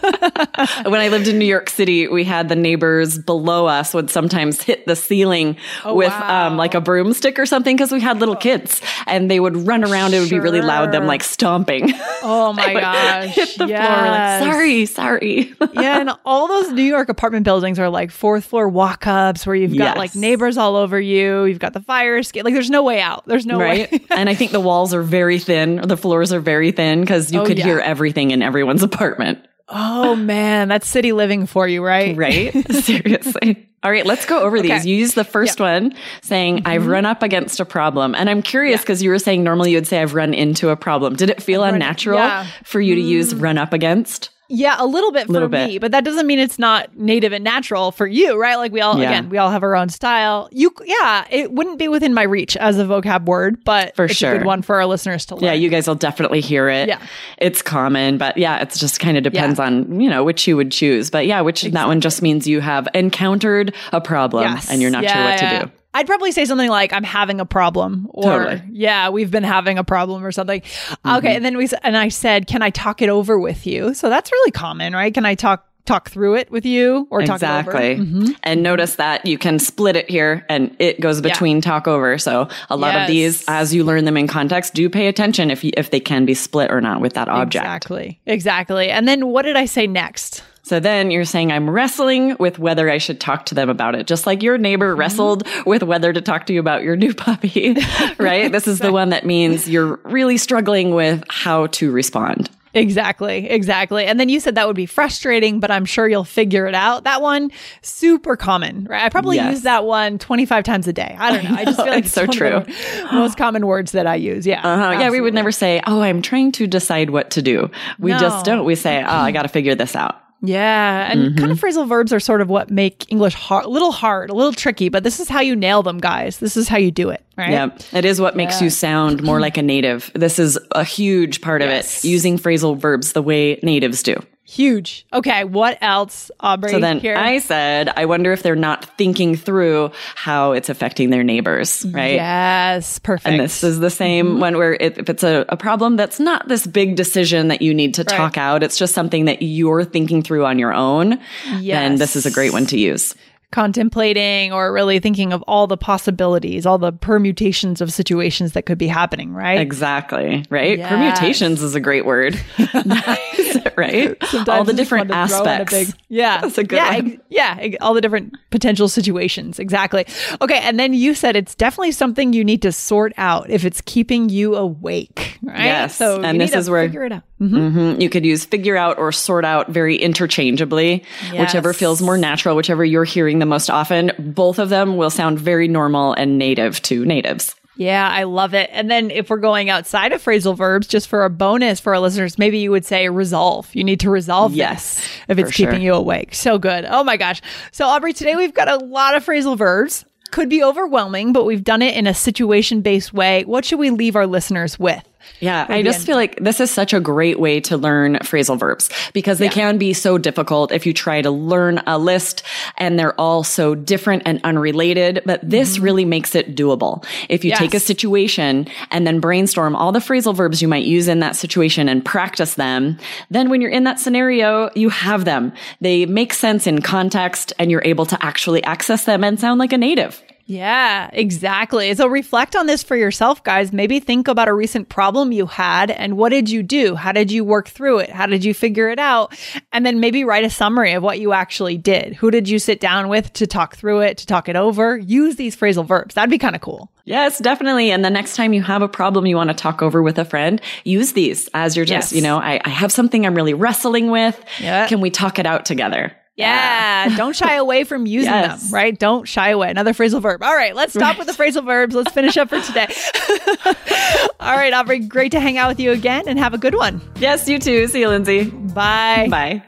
when 0.84 1.00
I 1.00 1.08
lived 1.08 1.28
in 1.28 1.38
New 1.38 1.44
York 1.44 1.70
City, 1.70 2.08
we 2.08 2.24
had 2.24 2.48
the 2.48 2.56
neighbors 2.56 3.18
below 3.18 3.66
us 3.66 3.94
would 3.94 4.10
sometimes 4.10 4.62
hit 4.62 4.86
the 4.86 4.96
ceiling 4.96 5.56
Oh, 5.84 5.94
with 5.94 6.08
wow. 6.10 6.48
um, 6.48 6.56
like 6.56 6.74
a 6.74 6.80
broomstick 6.80 7.38
or 7.38 7.46
something 7.46 7.76
because 7.76 7.92
we 7.92 8.00
had 8.00 8.20
little 8.20 8.36
kids 8.36 8.80
and 9.06 9.30
they 9.30 9.40
would 9.40 9.56
run 9.56 9.84
around. 9.84 10.14
It 10.14 10.20
would 10.20 10.30
be 10.30 10.40
really 10.40 10.60
loud, 10.60 10.92
them 10.92 11.06
like 11.06 11.22
stomping. 11.22 11.92
Oh 12.22 12.52
my 12.56 12.72
gosh! 12.72 13.34
Hit 13.34 13.48
the 13.58 13.66
floor. 13.68 13.68
We're 13.68 13.76
like, 13.76 14.42
sorry, 14.42 14.86
sorry. 14.86 15.54
yeah, 15.74 16.00
and 16.00 16.10
all 16.24 16.48
those 16.48 16.72
New 16.72 16.82
York 16.82 17.08
apartment 17.08 17.44
buildings 17.44 17.78
are 17.78 17.88
like 17.90 18.10
fourth 18.10 18.44
floor 18.44 18.68
walk 18.68 19.06
ups 19.06 19.46
where 19.46 19.54
you've 19.56 19.76
got 19.76 19.84
Yes. 19.84 19.96
like 19.96 20.14
neighbors 20.14 20.56
all 20.56 20.76
over 20.76 21.00
you. 21.00 21.44
You've 21.44 21.58
got 21.58 21.72
the 21.74 21.80
fire 21.82 22.16
escape. 22.18 22.44
Like 22.44 22.54
there's 22.54 22.70
no 22.70 22.82
way 22.82 23.00
out. 23.00 23.24
There's 23.26 23.46
no 23.46 23.58
right? 23.58 23.90
way. 23.92 24.00
and 24.10 24.28
I 24.28 24.34
think 24.34 24.52
the 24.52 24.60
walls 24.64 24.92
are 24.94 25.02
very 25.02 25.38
thin, 25.38 25.78
or 25.80 25.86
the 25.86 25.96
floors 25.96 26.32
are 26.32 26.40
very 26.40 26.72
thin 26.72 27.00
because 27.02 27.32
you 27.32 27.40
Oh, 27.40 27.46
could 27.46 27.58
yeah. 27.58 27.64
hear 27.64 27.78
everything 27.78 28.30
in 28.32 28.42
everyone's 28.42 28.82
apartment. 28.82 29.38
oh 29.68 30.16
man, 30.16 30.68
that's 30.68 30.86
city 30.88 31.12
living 31.12 31.46
for 31.46 31.68
you, 31.68 31.84
right? 31.84 32.16
Right? 32.16 32.52
Seriously. 32.72 33.68
All 33.82 33.90
right, 33.90 34.06
let's 34.06 34.24
go 34.24 34.40
over 34.40 34.60
these. 34.62 34.70
Okay. 34.70 34.88
You 34.88 34.96
used 34.96 35.14
the 35.14 35.24
first 35.24 35.60
one 35.60 35.94
saying, 36.22 36.56
Mm-hmm. 36.58 36.66
I've 36.66 36.86
run 36.86 37.04
up 37.04 37.22
against 37.22 37.60
a 37.60 37.66
problem. 37.66 38.14
And 38.14 38.30
I'm 38.30 38.40
curious 38.40 38.80
because 38.80 39.02
you 39.02 39.10
were 39.10 39.18
saying 39.18 39.44
normally 39.44 39.72
you 39.72 39.76
would 39.76 39.86
say, 39.86 40.00
I've 40.00 40.14
run 40.14 40.32
into 40.32 40.70
a 40.70 40.76
problem. 40.76 41.16
Did 41.16 41.28
it 41.28 41.42
feel 41.42 41.60
run- 41.62 41.74
unnatural 41.74 42.18
yeah. 42.18 42.46
for 42.64 42.80
you 42.80 42.94
to 42.94 43.00
use 43.00 43.34
run 43.34 43.58
up 43.58 43.74
against? 43.74 44.30
Yeah, 44.50 44.76
a 44.78 44.84
little 44.86 45.10
bit 45.10 45.26
for 45.26 45.32
Little 45.32 45.48
bit. 45.48 45.66
me, 45.68 45.78
but 45.78 45.90
that 45.92 46.04
doesn't 46.04 46.26
mean 46.26 46.38
it's 46.38 46.58
not 46.58 46.94
native 46.96 47.32
and 47.32 47.42
natural 47.42 47.90
for 47.92 48.06
you, 48.06 48.38
right? 48.40 48.56
Like 48.56 48.72
we 48.72 48.80
all 48.82 48.98
Yeah. 48.98 49.08
again, 49.10 49.30
we 49.30 49.38
all 49.38 49.50
have 49.50 49.62
our 49.62 49.74
own 49.74 49.88
style. 49.88 50.48
You 50.52 50.70
yeah, 50.84 51.24
it 51.30 51.52
wouldn't 51.52 51.78
be 51.78 51.88
within 51.88 52.12
my 52.12 52.24
reach 52.24 52.54
as 52.58 52.78
a 52.78 52.84
vocab 52.84 53.24
word, 53.24 53.64
but 53.64 53.96
For 53.96 54.04
it's 54.04 54.12
a 54.12 54.16
sure. 54.16 54.36
good 54.38 54.44
one 54.46 54.60
for 54.62 54.76
our 54.76 54.84
listeners 54.86 55.24
to 55.26 55.36
learn. 55.36 55.44
Yeah, 55.44 55.52
you 55.54 55.70
guys 55.70 55.88
will 55.88 55.94
definitely 55.94 56.40
hear 56.42 56.68
it. 56.68 56.88
Yeah. 56.88 56.98
It's 57.38 57.62
common, 57.62 58.18
but 58.18 58.36
yeah, 58.36 58.60
it's 58.60 58.78
just 58.78 59.00
kind 59.00 59.16
of 59.16 59.22
depends 59.22 59.58
Yeah. 59.58 59.64
on, 59.66 60.00
you 60.00 60.10
know, 60.10 60.22
which 60.24 60.46
you 60.46 60.56
would 60.56 60.70
choose. 60.70 61.08
But 61.10 61.26
yeah, 61.26 61.40
which 61.40 61.62
that 61.62 61.86
one 61.86 62.00
just 62.02 62.20
means 62.20 62.46
you 62.46 62.60
have 62.60 62.86
encountered 62.94 63.74
a 63.92 64.00
problem 64.00 64.42
Yes. 64.44 64.70
and 64.70 64.82
you're 64.82 64.90
not 64.90 65.04
sure 65.04 65.10
Yeah, 65.16 65.30
what 65.30 65.60
to 65.60 65.66
do. 65.66 65.72
I'd 65.94 66.06
probably 66.06 66.32
say 66.32 66.44
something 66.44 66.68
like 66.68 66.92
"I'm 66.92 67.04
having 67.04 67.40
a 67.40 67.46
problem," 67.46 68.08
or 68.10 68.24
Totally. 68.24 68.62
"Yeah, 68.72 69.10
we've 69.10 69.30
been 69.30 69.44
having 69.44 69.78
a 69.78 69.84
problem," 69.84 70.24
or 70.24 70.32
something. 70.32 70.60
Mm-hmm. 70.60 71.16
Okay, 71.16 71.36
and 71.36 71.44
then 71.44 71.56
we 71.56 71.68
and 71.82 71.96
I 71.96 72.08
said, 72.08 72.46
"Can 72.46 72.62
I 72.62 72.70
talk 72.70 73.00
it 73.00 73.08
over 73.08 73.38
with 73.38 73.66
you?" 73.66 73.94
So 73.94 74.10
that's 74.10 74.30
really 74.30 74.50
common, 74.50 74.92
right? 74.92 75.14
Can 75.14 75.24
I 75.24 75.34
talk 75.34 75.66
talk 75.84 76.08
through 76.10 76.34
it 76.34 76.50
with 76.50 76.64
you, 76.64 77.06
or 77.10 77.22
talk 77.22 77.36
exactly. 77.36 77.96
Mm-hmm. 77.96 78.32
And 78.42 78.62
notice 78.62 78.96
that 78.96 79.26
you 79.26 79.38
can 79.38 79.58
split 79.58 79.96
it 79.96 80.08
here 80.08 80.44
and 80.48 80.74
it 80.78 81.00
goes 81.00 81.20
between 81.20 81.60
talk 81.60 81.86
over. 81.86 82.16
So 82.18 82.48
a 82.70 82.76
lot 82.76 82.96
of 82.96 83.06
these, 83.06 83.44
as 83.48 83.74
you 83.74 83.84
learn 83.84 84.04
them 84.04 84.16
in 84.16 84.26
context, 84.26 84.74
do 84.74 84.88
pay 84.88 85.08
attention 85.08 85.50
if 85.50 85.62
you, 85.62 85.72
if 85.76 85.90
they 85.90 86.00
can 86.00 86.24
be 86.24 86.34
split 86.34 86.70
or 86.70 86.80
not 86.80 87.00
with 87.00 87.14
that 87.14 87.28
object. 87.28 87.64
Exactly, 87.64 88.20
exactly. 88.26 88.90
And 88.90 89.06
then 89.06 89.26
what 89.28 89.42
did 89.42 89.56
I 89.56 89.66
say 89.66 89.86
next? 89.86 90.42
So 90.64 90.80
then 90.80 91.10
you're 91.10 91.24
saying 91.26 91.52
I'm 91.52 91.68
wrestling 91.70 92.36
with 92.40 92.58
whether 92.58 92.90
I 92.90 92.98
should 92.98 93.20
talk 93.20 93.46
to 93.46 93.54
them 93.54 93.68
about 93.68 93.94
it, 93.94 94.06
just 94.06 94.26
like 94.26 94.42
your 94.42 94.58
neighbor 94.58 94.90
Mm-hmm. 94.92 94.98
wrestled 95.00 95.46
with 95.66 95.82
whether 95.82 96.12
to 96.12 96.20
talk 96.20 96.46
to 96.46 96.52
you 96.52 96.60
about 96.60 96.82
your 96.82 96.96
new 96.96 97.14
puppy, 97.14 97.76
right? 98.18 98.50
This 98.52 98.66
is 98.66 98.78
the 98.80 98.90
one 98.92 99.10
that 99.10 99.24
means 99.26 99.68
you're 99.68 100.00
really 100.04 100.36
struggling 100.38 100.94
with 100.94 101.22
how 101.28 101.66
to 101.68 101.90
respond. 101.92 102.50
Exactly, 102.76 103.48
exactly. 103.48 104.04
And 104.04 104.18
then 104.18 104.28
you 104.28 104.40
said 104.40 104.56
that 104.56 104.66
would 104.66 104.74
be 104.74 104.86
frustrating, 104.86 105.60
but 105.60 105.70
I'm 105.70 105.84
sure 105.84 106.08
you'll 106.08 106.24
figure 106.24 106.66
it 106.66 106.74
out. 106.74 107.04
That 107.04 107.22
one, 107.22 107.52
super 107.82 108.34
common, 108.36 108.86
right? 108.90 109.04
I 109.04 109.10
probably 109.10 109.36
Yes. 109.36 109.52
use 109.52 109.62
that 109.62 109.84
one 109.84 110.18
25 110.18 110.64
times 110.64 110.88
a 110.88 110.92
day. 110.92 111.14
I 111.16 111.32
don't 111.32 111.44
know. 111.44 111.56
I 111.56 111.64
just 111.66 111.76
feel 111.76 111.86
like 111.86 112.04
It's 112.06 112.12
so 112.14 112.22
one 112.22 112.30
of 112.30 112.34
true. 112.36 112.62
the 112.64 113.08
most 113.12 113.36
common 113.38 113.66
words 113.66 113.92
that 113.92 114.08
I 114.08 114.16
use. 114.16 114.44
Yeah. 114.44 114.60
Uh-huh. 114.66 114.98
Yeah, 114.98 115.10
we 115.10 115.20
would 115.20 115.34
never 115.34 115.52
say, 115.52 115.82
"Oh, 115.86 116.00
I'm 116.02 116.20
trying 116.20 116.50
to 116.52 116.66
decide 116.66 117.10
what 117.10 117.30
to 117.32 117.42
do." 117.42 117.70
We 118.00 118.10
just 118.12 118.44
don't. 118.44 118.64
We 118.64 118.74
say, 118.74 119.02
"Oh, 119.04 119.06
I 119.08 119.30
got 119.30 119.42
to 119.42 119.48
figure 119.48 119.76
this 119.76 119.94
out." 119.94 120.20
Yeah, 120.46 121.10
and 121.10 121.20
Mm-hmm. 121.24 121.38
kind 121.38 121.52
of 121.52 121.60
phrasal 121.60 121.88
verbs 121.88 122.12
are 122.12 122.20
sort 122.20 122.40
of 122.40 122.48
what 122.48 122.70
make 122.70 123.10
English 123.10 123.34
hard, 123.34 123.64
a 123.64 123.68
little 123.68 123.92
hard, 123.92 124.30
a 124.30 124.34
little 124.34 124.52
tricky, 124.52 124.88
but 124.88 125.02
this 125.04 125.20
is 125.20 125.28
how 125.28 125.40
you 125.40 125.56
nail 125.56 125.82
them, 125.82 125.98
guys. 125.98 126.38
This 126.38 126.56
is 126.56 126.68
how 126.68 126.76
you 126.76 126.90
do 126.90 127.10
it, 127.10 127.22
right? 127.36 127.50
Yeah, 127.50 127.68
it 127.92 128.04
is 128.04 128.20
what 128.20 128.36
makes 128.36 128.60
you 128.60 128.70
sound 128.70 129.22
more 129.22 129.40
like 129.40 129.56
a 129.56 129.62
native. 129.62 130.10
This 130.14 130.38
is 130.38 130.58
a 130.72 130.84
huge 130.84 131.40
part 131.40 131.62
Yes. 131.62 131.98
of 131.98 132.04
it, 132.04 132.08
using 132.08 132.38
phrasal 132.38 132.76
verbs 132.76 133.12
the 133.12 133.22
way 133.22 133.58
natives 133.62 134.02
do. 134.02 134.16
Huge. 134.46 135.06
Okay, 135.12 135.44
what 135.44 135.78
else, 135.80 136.30
Aubrey? 136.38 136.70
So 136.70 136.78
then 136.78 137.00
here? 137.00 137.16
I 137.16 137.38
said, 137.38 137.88
I 137.96 138.04
wonder 138.04 138.30
if 138.32 138.42
they're 138.42 138.54
not 138.54 138.84
thinking 138.98 139.36
through 139.36 139.90
how 140.14 140.52
it's 140.52 140.68
affecting 140.68 141.08
their 141.10 141.24
neighbors, 141.24 141.84
right? 141.90 142.14
Yes, 142.14 142.98
perfect. 142.98 143.26
And 143.26 143.40
this 143.40 143.64
is 143.64 143.80
the 143.80 143.90
same 143.90 144.26
Mm-hmm. 144.26 144.40
when 144.40 144.56
we're, 144.58 144.74
if 144.74 145.08
it's 145.08 145.22
a, 145.24 145.46
a 145.48 145.56
problem 145.56 145.96
that's 145.96 146.20
not 146.20 146.46
this 146.46 146.66
big 146.66 146.94
decision 146.94 147.48
that 147.48 147.62
you 147.62 147.72
need 147.74 147.94
to 147.94 148.02
Right. 148.02 148.16
talk 148.16 148.36
out, 148.36 148.62
it's 148.62 148.76
just 148.76 148.94
something 148.94 149.24
that 149.24 149.40
you're 149.40 149.82
thinking 149.84 150.22
through 150.22 150.44
on 150.44 150.58
your 150.58 150.74
own, 150.74 151.18
yes. 151.58 151.80
then 151.80 151.96
this 151.96 152.14
is 152.14 152.26
a 152.26 152.30
great 152.30 152.52
one 152.52 152.66
to 152.66 152.78
use. 152.78 153.14
Contemplating 153.54 154.52
or 154.52 154.72
really 154.72 154.98
thinking 154.98 155.32
of 155.32 155.42
all 155.46 155.66
the 155.66 155.76
possibilities, 155.76 156.66
all 156.66 156.76
the 156.76 156.92
permutations 156.92 157.80
of 157.80 157.92
situations 157.92 158.52
that 158.52 158.66
could 158.66 158.76
be 158.78 158.88
happening, 158.88 159.32
right? 159.32 159.60
Exactly. 159.60 160.44
Right. 160.50 160.78
Yes. 160.78 160.88
Permutations 160.88 161.62
is 161.62 161.74
a 161.76 161.80
great 161.80 162.04
word. 162.04 162.34
right. 163.76 164.16
Sometimes 164.24 164.48
all 164.48 164.64
the 164.64 164.72
different 164.72 165.08
wanted 165.10 165.28
to 165.28 165.34
throw 165.34 165.42
in 165.42 165.46
a 165.46 165.50
aspects. 165.52 165.72
big- 165.72 165.94
yeah, 166.08 166.40
That's 166.40 166.58
a 166.58 166.64
good 166.64 166.76
yeah, 166.76 166.94
one. 166.96 167.20
yeah, 167.28 167.68
all 167.80 167.94
the 167.94 168.00
different 168.00 168.34
potential 168.50 168.88
situations. 168.88 169.58
Exactly. 169.58 170.06
Okay, 170.40 170.58
and 170.62 170.78
then 170.78 170.92
you 170.94 171.14
said 171.14 171.36
it's 171.36 171.54
definitely 171.54 171.92
something 171.92 172.32
you 172.32 172.44
need 172.44 172.62
to 172.62 172.72
sort 172.72 173.12
out 173.16 173.48
if 173.50 173.64
it's 173.64 173.80
keeping 173.82 174.28
you 174.28 174.56
awake, 174.56 175.38
right? 175.42 175.64
Yes, 175.64 175.96
So 175.96 176.22
and 176.22 176.40
this 176.40 176.50
need 176.50 176.54
to 176.54 176.58
is 176.58 176.70
where- 176.70 176.82
figure 176.88 177.04
it 177.04 177.12
out. 177.12 177.22
Mhm. 177.50 178.00
You 178.00 178.08
could 178.10 178.24
use 178.24 178.44
figure 178.44 178.76
out 178.76 178.98
or 178.98 179.12
sort 179.12 179.44
out 179.44 179.70
very 179.70 179.96
interchangeably, 179.96 181.02
whichever 181.38 181.72
feels 181.72 182.00
more 182.02 182.16
natural, 182.18 182.56
whichever 182.56 182.84
you're 182.84 183.04
hearing 183.04 183.38
the 183.38 183.46
most 183.46 183.70
often. 183.70 184.12
Both 184.18 184.58
of 184.58 184.68
them 184.68 184.96
will 184.96 185.10
sound 185.10 185.38
very 185.38 185.68
normal 185.68 186.12
and 186.14 186.38
native 186.38 186.80
to 186.82 187.04
natives. 187.04 187.54
Yeah, 187.76 188.08
I 188.08 188.22
love 188.22 188.54
it. 188.54 188.70
And 188.72 188.88
then 188.88 189.10
if 189.10 189.28
we're 189.30 189.38
going 189.38 189.68
outside 189.68 190.12
of 190.12 190.22
phrasal 190.24 190.56
verbs, 190.56 190.86
just 190.86 191.08
for 191.08 191.24
a 191.24 191.30
bonus 191.30 191.80
for 191.80 191.92
our 191.92 192.00
listeners, 192.00 192.38
maybe 192.38 192.58
you 192.58 192.70
would 192.70 192.84
say 192.84 193.08
resolve. 193.08 193.68
You 193.74 193.82
need 193.82 193.98
to 194.00 194.10
resolve 194.10 194.54
Yes, 194.54 194.96
this 194.96 195.08
if 195.28 195.38
it's 195.38 195.50
keeping 195.50 195.76
sure. 195.76 195.82
you 195.82 195.94
awake. 195.94 196.34
So 196.36 196.56
good. 196.56 196.86
Oh 196.88 197.02
my 197.02 197.16
gosh. 197.16 197.42
So 197.72 197.84
Aubrey, 197.86 198.12
today 198.12 198.36
we've 198.36 198.54
got 198.54 198.68
a 198.68 198.76
lot 198.76 199.16
of 199.16 199.26
phrasal 199.26 199.58
verbs. 199.58 200.04
Could 200.30 200.48
be 200.48 200.62
overwhelming, 200.62 201.32
but 201.32 201.44
we've 201.46 201.64
done 201.64 201.82
it 201.82 201.96
in 201.96 202.06
a 202.06 202.14
situation 202.14 202.80
based 202.80 203.12
way. 203.12 203.42
What 203.44 203.64
should 203.64 203.78
we 203.80 203.90
leave 203.90 204.14
our 204.16 204.26
listeners 204.26 204.78
with? 204.78 205.02
Yeah, 205.40 205.66
I 205.68 205.82
just 205.82 206.00
end. 206.00 206.06
feel 206.06 206.16
like 206.16 206.36
this 206.36 206.60
is 206.60 206.70
such 206.70 206.92
a 206.94 207.00
great 207.00 207.38
way 207.38 207.60
to 207.60 207.76
learn 207.76 208.14
phrasal 208.16 208.58
verbs 208.58 208.88
because 209.12 209.38
they 209.38 209.48
can 209.48 209.78
be 209.78 209.92
so 209.92 210.16
difficult 210.16 210.72
if 210.72 210.86
you 210.86 210.94
try 210.94 211.20
to 211.20 211.30
learn 211.30 211.82
a 211.86 211.98
list 211.98 212.42
and 212.78 212.98
they're 212.98 213.18
all 213.20 213.44
so 213.44 213.74
different 213.74 214.22
and 214.26 214.40
unrelated. 214.44 215.22
But 215.26 215.40
this 215.48 215.74
mm-hmm. 215.74 215.84
really 215.84 216.04
makes 216.04 216.34
it 216.34 216.54
doable. 216.54 217.04
If 217.28 217.44
you 217.44 217.54
take 217.54 217.74
a 217.74 217.80
situation 217.80 218.66
and 218.90 219.06
then 219.06 219.20
brainstorm 219.20 219.76
all 219.76 219.92
the 219.92 219.98
phrasal 219.98 220.34
verbs 220.34 220.62
you 220.62 220.68
might 220.68 220.84
use 220.84 221.08
in 221.08 221.20
that 221.20 221.36
situation 221.36 221.88
and 221.88 222.04
practice 222.04 222.54
them, 222.54 222.98
then 223.30 223.50
when 223.50 223.60
you're 223.60 223.70
in 223.70 223.84
that 223.84 224.00
scenario, 224.00 224.70
you 224.74 224.88
have 224.88 225.24
them. 225.24 225.52
They 225.80 226.06
make 226.06 226.32
sense 226.32 226.66
in 226.66 226.80
context 226.80 227.52
and 227.58 227.70
you're 227.70 227.82
able 227.84 228.06
to 228.06 228.24
actually 228.24 228.62
access 228.64 229.04
them 229.04 229.24
and 229.24 229.38
sound 229.38 229.58
like 229.58 229.72
a 229.72 229.78
native. 229.78 230.22
Yeah, 230.46 231.08
exactly. 231.12 231.94
So 231.94 232.06
reflect 232.06 232.54
on 232.54 232.66
this 232.66 232.82
for 232.82 232.96
yourself, 232.96 233.42
guys. 233.44 233.72
Maybe 233.72 233.98
think 233.98 234.28
about 234.28 234.46
a 234.48 234.52
recent 234.52 234.90
problem 234.90 235.32
you 235.32 235.46
had 235.46 235.90
and 235.90 236.18
what 236.18 236.28
did 236.30 236.50
you 236.50 236.62
do? 236.62 236.94
How 236.96 237.12
did 237.12 237.32
you 237.32 237.44
work 237.44 237.68
through 237.68 238.00
it? 238.00 238.10
How 238.10 238.26
did 238.26 238.44
you 238.44 238.52
figure 238.52 238.90
it 238.90 238.98
out? 238.98 239.34
And 239.72 239.86
then 239.86 240.00
maybe 240.00 240.22
write 240.22 240.44
a 240.44 240.50
summary 240.50 240.92
of 240.92 241.02
what 241.02 241.18
you 241.18 241.32
actually 241.32 241.78
did. 241.78 242.14
Who 242.16 242.30
did 242.30 242.46
you 242.48 242.58
sit 242.58 242.78
down 242.78 243.08
with 243.08 243.32
to 243.34 243.46
talk 243.46 243.76
through 243.76 244.00
it, 244.00 244.18
to 244.18 244.26
talk 244.26 244.48
it 244.48 244.56
over? 244.56 244.98
Use 244.98 245.36
these 245.36 245.56
phrasal 245.56 245.86
verbs. 245.86 246.14
That'd 246.14 246.30
be 246.30 246.38
kind 246.38 246.54
of 246.54 246.60
cool. 246.60 246.90
Yes, 247.06 247.38
definitely. 247.38 247.90
And 247.90 248.04
the 248.04 248.10
next 248.10 248.36
time 248.36 248.52
you 248.52 248.62
have 248.62 248.82
a 248.82 248.88
problem 248.88 249.26
you 249.26 249.36
want 249.36 249.48
to 249.48 249.54
talk 249.54 249.82
over 249.82 250.02
with 250.02 250.18
a 250.18 250.24
friend, 250.24 250.60
use 250.84 251.12
these 251.12 251.48
as 251.54 251.74
you're 251.76 251.84
just, 251.86 252.12
Yes. 252.12 252.16
you 252.16 252.22
know, 252.22 252.38
I, 252.38 252.60
I 252.64 252.68
have 252.70 252.92
something 252.92 253.24
I'm 253.26 253.34
really 253.34 253.54
wrestling 253.54 254.10
with. 254.10 254.42
Yeah. 254.60 254.88
Can 254.88 255.00
we 255.00 255.10
talk 255.10 255.38
it 255.38 255.46
out 255.46 255.64
together? 255.64 256.12
Yeah. 256.36 257.16
Don't 257.16 257.36
shy 257.36 257.54
away 257.54 257.84
from 257.84 258.06
using 258.06 258.32
Yes. 258.32 258.64
them, 258.64 258.74
right? 258.74 258.98
Don't 258.98 259.26
shy 259.28 259.50
away. 259.50 259.70
Another 259.70 259.92
phrasal 259.92 260.20
verb. 260.20 260.42
All 260.42 260.54
right. 260.54 260.74
Let's 260.74 260.92
stop 260.92 261.16
with 261.18 261.26
the 261.28 261.32
phrasal 261.32 261.64
verbs. 261.64 261.94
Let's 261.94 262.12
finish 262.12 262.36
up 262.36 262.48
for 262.48 262.60
today. 262.60 262.88
All 264.40 264.56
right, 264.56 264.72
Aubrey. 264.72 264.98
Great 264.98 265.30
to 265.32 265.40
hang 265.40 265.58
out 265.58 265.68
with 265.68 265.78
you 265.80 265.92
again 265.92 266.24
and 266.26 266.38
have 266.38 266.52
a 266.54 266.58
good 266.58 266.74
one. 266.74 267.00
Yes, 267.20 267.48
you 267.48 267.58
too. 267.58 267.86
See 267.86 268.00
you, 268.00 268.08
Lindsay. 268.08 268.44
Bye. 268.50 269.28
Bye. 269.30 269.62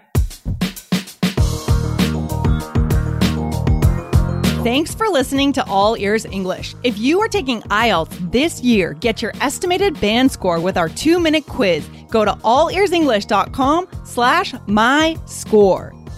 Thanks 4.64 4.92
for 4.92 5.06
listening 5.08 5.52
to 5.52 5.64
All 5.66 5.96
Ears 5.96 6.24
English. 6.24 6.74
If 6.82 6.98
you 6.98 7.20
are 7.20 7.28
taking 7.28 7.60
IELTS 7.62 8.32
this 8.32 8.60
year, 8.64 8.94
get 8.94 9.22
your 9.22 9.30
estimated 9.40 10.00
band 10.00 10.32
score 10.32 10.58
with 10.58 10.76
our 10.76 10.88
two-minute 10.88 11.46
quiz. 11.46 11.88
Go 12.10 12.24
to 12.24 12.32
allearsenglish.com 12.32 13.86
slash 14.04 14.54
my 14.66 15.16
score. 15.26 15.92